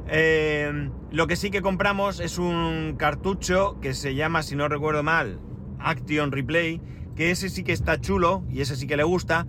Eh, 0.07 0.91
lo 1.11 1.25
que 1.25 1.35
sí 1.35 1.49
que 1.49 1.63
compramos 1.63 2.19
es 2.19 2.37
un 2.37 2.95
cartucho 2.97 3.79
que 3.81 3.95
se 3.95 4.13
llama, 4.13 4.43
si 4.43 4.55
no 4.55 4.67
recuerdo 4.67 5.01
mal, 5.01 5.39
Action 5.79 6.31
Replay, 6.31 6.79
que 7.15 7.31
ese 7.31 7.49
sí 7.49 7.63
que 7.63 7.73
está 7.73 7.99
chulo 7.99 8.43
y 8.49 8.61
ese 8.61 8.75
sí 8.75 8.85
que 8.85 8.97
le 8.97 9.03
gusta, 9.03 9.47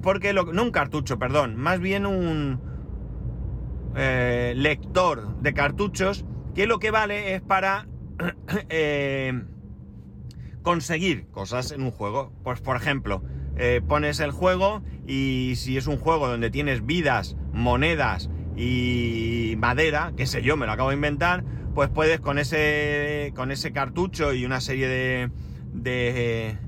porque 0.00 0.32
lo, 0.32 0.52
no 0.52 0.62
un 0.62 0.70
cartucho, 0.70 1.18
perdón, 1.18 1.56
más 1.56 1.80
bien 1.80 2.06
un 2.06 2.60
eh, 3.96 4.52
lector 4.56 5.40
de 5.40 5.54
cartuchos 5.54 6.24
que 6.54 6.68
lo 6.68 6.78
que 6.78 6.92
vale 6.92 7.34
es 7.34 7.42
para 7.42 7.88
eh, 8.68 9.42
conseguir 10.66 11.28
cosas 11.28 11.70
en 11.70 11.80
un 11.80 11.92
juego. 11.92 12.32
Pues 12.42 12.60
por 12.60 12.74
ejemplo, 12.74 13.22
eh, 13.56 13.80
pones 13.86 14.18
el 14.18 14.32
juego 14.32 14.82
y 15.06 15.52
si 15.54 15.76
es 15.76 15.86
un 15.86 15.96
juego 15.96 16.26
donde 16.26 16.50
tienes 16.50 16.84
vidas, 16.84 17.36
monedas 17.52 18.28
y 18.56 19.54
madera, 19.58 20.12
que 20.16 20.26
sé 20.26 20.42
yo, 20.42 20.56
me 20.56 20.66
lo 20.66 20.72
acabo 20.72 20.88
de 20.88 20.96
inventar, 20.96 21.44
pues 21.72 21.88
puedes 21.88 22.18
con 22.18 22.40
ese, 22.40 23.32
con 23.36 23.52
ese 23.52 23.70
cartucho 23.72 24.32
y 24.32 24.44
una 24.44 24.60
serie 24.60 24.88
de... 24.88 25.30
de 25.72 26.58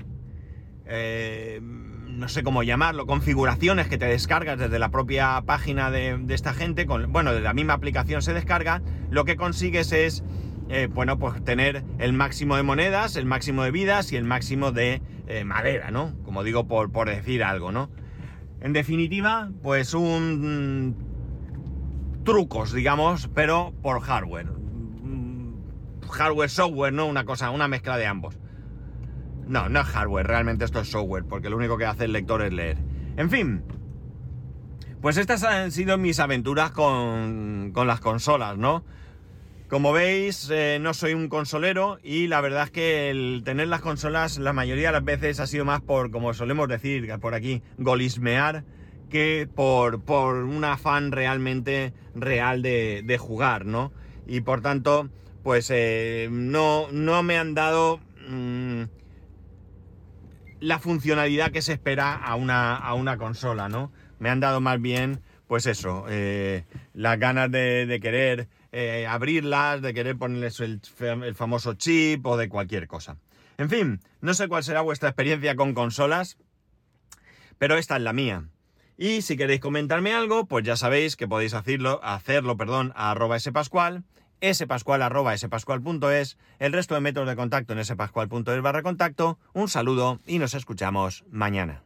eh, 0.85 1.59
no 1.61 2.27
sé 2.29 2.41
cómo 2.41 2.63
llamarlo, 2.63 3.05
configuraciones 3.05 3.87
que 3.87 3.97
te 3.97 4.05
descargas 4.05 4.57
desde 4.59 4.79
la 4.79 4.91
propia 4.91 5.41
página 5.45 5.91
de, 5.91 6.19
esta 6.29 6.53
gente, 6.53 6.85
con, 6.85 7.11
bueno, 7.11 7.33
de 7.33 7.39
la 7.41 7.53
misma 7.53 7.73
aplicación 7.73 8.21
se 8.21 8.33
descarga, 8.33 8.81
lo 9.09 9.23
que 9.23 9.37
consigues 9.37 9.91
es 9.93 10.23
eh, 10.69 10.87
bueno, 10.87 11.17
pues 11.17 11.43
tener 11.43 11.83
el 11.97 12.13
máximo 12.13 12.55
de 12.55 12.61
monedas, 12.61 13.15
el 13.15 13.25
máximo 13.25 13.63
de 13.63 13.71
vidas 13.71 14.11
y 14.11 14.17
el 14.17 14.23
máximo 14.23 14.71
de 14.71 15.01
eh, 15.27 15.43
madera, 15.43 15.89
¿no? 15.89 16.13
Como 16.23 16.43
digo, 16.43 16.67
por, 16.67 16.91
por, 16.91 17.09
decir 17.09 17.43
algo, 17.43 17.71
¿no? 17.71 17.89
En 18.61 18.73
definitiva, 18.73 19.49
pues 19.63 19.95
un 19.95 20.95
trucos, 22.23 22.71
digamos, 22.71 23.29
pero 23.33 23.73
por 23.81 24.01
hardware. 24.01 24.47
Hardware, 26.11 26.49
software, 26.49 26.93
¿no? 26.93 27.07
Una 27.07 27.25
cosa, 27.25 27.49
una 27.49 27.67
mezcla 27.67 27.97
de 27.97 28.05
ambos. 28.05 28.37
No, 29.47 29.69
no 29.69 29.79
es 29.81 29.87
hardware, 29.87 30.27
realmente 30.27 30.65
esto 30.65 30.81
es 30.81 30.91
software, 30.91 31.25
porque 31.25 31.49
lo 31.49 31.57
único 31.57 31.77
que 31.79 31.85
hace 31.85 32.05
el 32.05 32.11
lector 32.11 32.43
es 32.43 32.53
leer. 32.53 32.77
En 33.17 33.31
fin, 33.31 33.63
pues 35.01 35.17
estas 35.17 35.43
han 35.43 35.71
sido 35.71 35.97
mis 35.97 36.19
aventuras 36.19 36.69
con, 36.69 37.71
con 37.73 37.87
las 37.87 37.99
consolas, 37.99 38.57
¿no? 38.57 38.83
Como 39.69 39.93
veis, 39.93 40.49
eh, 40.49 40.79
no 40.81 40.95
soy 40.95 41.13
un 41.13 41.29
consolero 41.29 41.99
y 42.01 42.25
la 42.25 42.41
verdad 42.41 42.63
es 42.63 42.71
que 42.71 43.11
el 43.11 43.43
tener 43.45 43.67
las 43.67 43.81
consolas 43.81 44.39
la 44.39 44.51
mayoría 44.51 44.87
de 44.87 44.93
las 44.93 45.03
veces 45.03 45.39
ha 45.39 45.45
sido 45.45 45.63
más 45.63 45.79
por, 45.79 46.09
como 46.09 46.33
solemos 46.33 46.67
decir 46.67 47.07
por 47.19 47.35
aquí, 47.35 47.61
golismear, 47.77 48.63
que 49.11 49.47
por, 49.53 50.01
por 50.01 50.37
un 50.37 50.63
afán 50.63 51.11
realmente 51.11 51.93
real 52.15 52.63
de, 52.63 53.17
jugar, 53.19 53.67
¿no? 53.67 53.91
Y 54.25 54.41
por 54.41 54.61
tanto, 54.61 55.07
pues 55.43 55.69
eh, 55.69 56.29
no, 56.31 56.87
no, 56.91 57.21
me 57.21 57.37
han 57.37 57.53
dado 57.53 57.99
mm, 58.27 58.83
la 60.61 60.79
funcionalidad 60.79 61.51
que 61.51 61.61
se 61.61 61.73
espera 61.73 62.15
a 62.15 62.33
una, 62.33 62.75
a 62.75 62.95
una, 62.95 63.17
consola, 63.17 63.69
¿no? 63.69 63.91
Me 64.17 64.31
han 64.31 64.39
dado 64.39 64.61
más 64.61 64.81
bien, 64.81 65.21
pues 65.45 65.67
eso, 65.67 66.05
eh, 66.09 66.63
las 66.95 67.19
ganas 67.19 67.51
de, 67.51 67.85
de 67.85 67.99
querer 67.99 68.47
eh, 68.71 69.07
abrirlas, 69.07 69.81
de 69.81 69.93
querer 69.93 70.17
ponerles 70.17 70.59
el, 70.59 70.81
famoso 71.35 71.73
chip 71.73 72.25
o 72.25 72.37
de 72.37 72.49
cualquier 72.49 72.87
cosa. 72.87 73.17
En 73.57 73.69
fin, 73.69 73.99
no 74.21 74.33
sé 74.33 74.47
cuál 74.47 74.63
será 74.63 74.81
vuestra 74.81 75.09
experiencia 75.09 75.55
con 75.55 75.73
consolas, 75.73 76.37
pero 77.57 77.77
esta 77.77 77.97
es 77.97 78.01
la 78.01 78.13
mía. 78.13 78.45
Y 78.97 79.21
si 79.21 79.37
queréis 79.37 79.61
comentarme 79.61 80.13
algo, 80.13 80.45
pues 80.45 80.65
ya 80.65 80.75
sabéis 80.75 81.15
que 81.15 81.27
podéis 81.27 81.53
hacerlo, 81.53 81.99
hacerlo 82.03 82.57
perdón, 82.57 82.91
a 82.95 83.11
arroba 83.11 83.39
spascual, 83.39 84.03
spascual 84.53 85.01
arroba 85.01 85.37
spascual.es, 85.37 86.37
el 86.59 86.73
resto 86.73 86.95
de 86.95 87.01
métodos 87.01 87.27
de 87.27 87.35
contacto 87.35 87.73
en 87.73 87.83
spascual.es 87.83 88.61
barra 88.61 88.83
contacto. 88.83 89.39
Un 89.53 89.67
saludo 89.67 90.19
y 90.25 90.39
nos 90.39 90.53
escuchamos 90.53 91.23
mañana. 91.29 91.83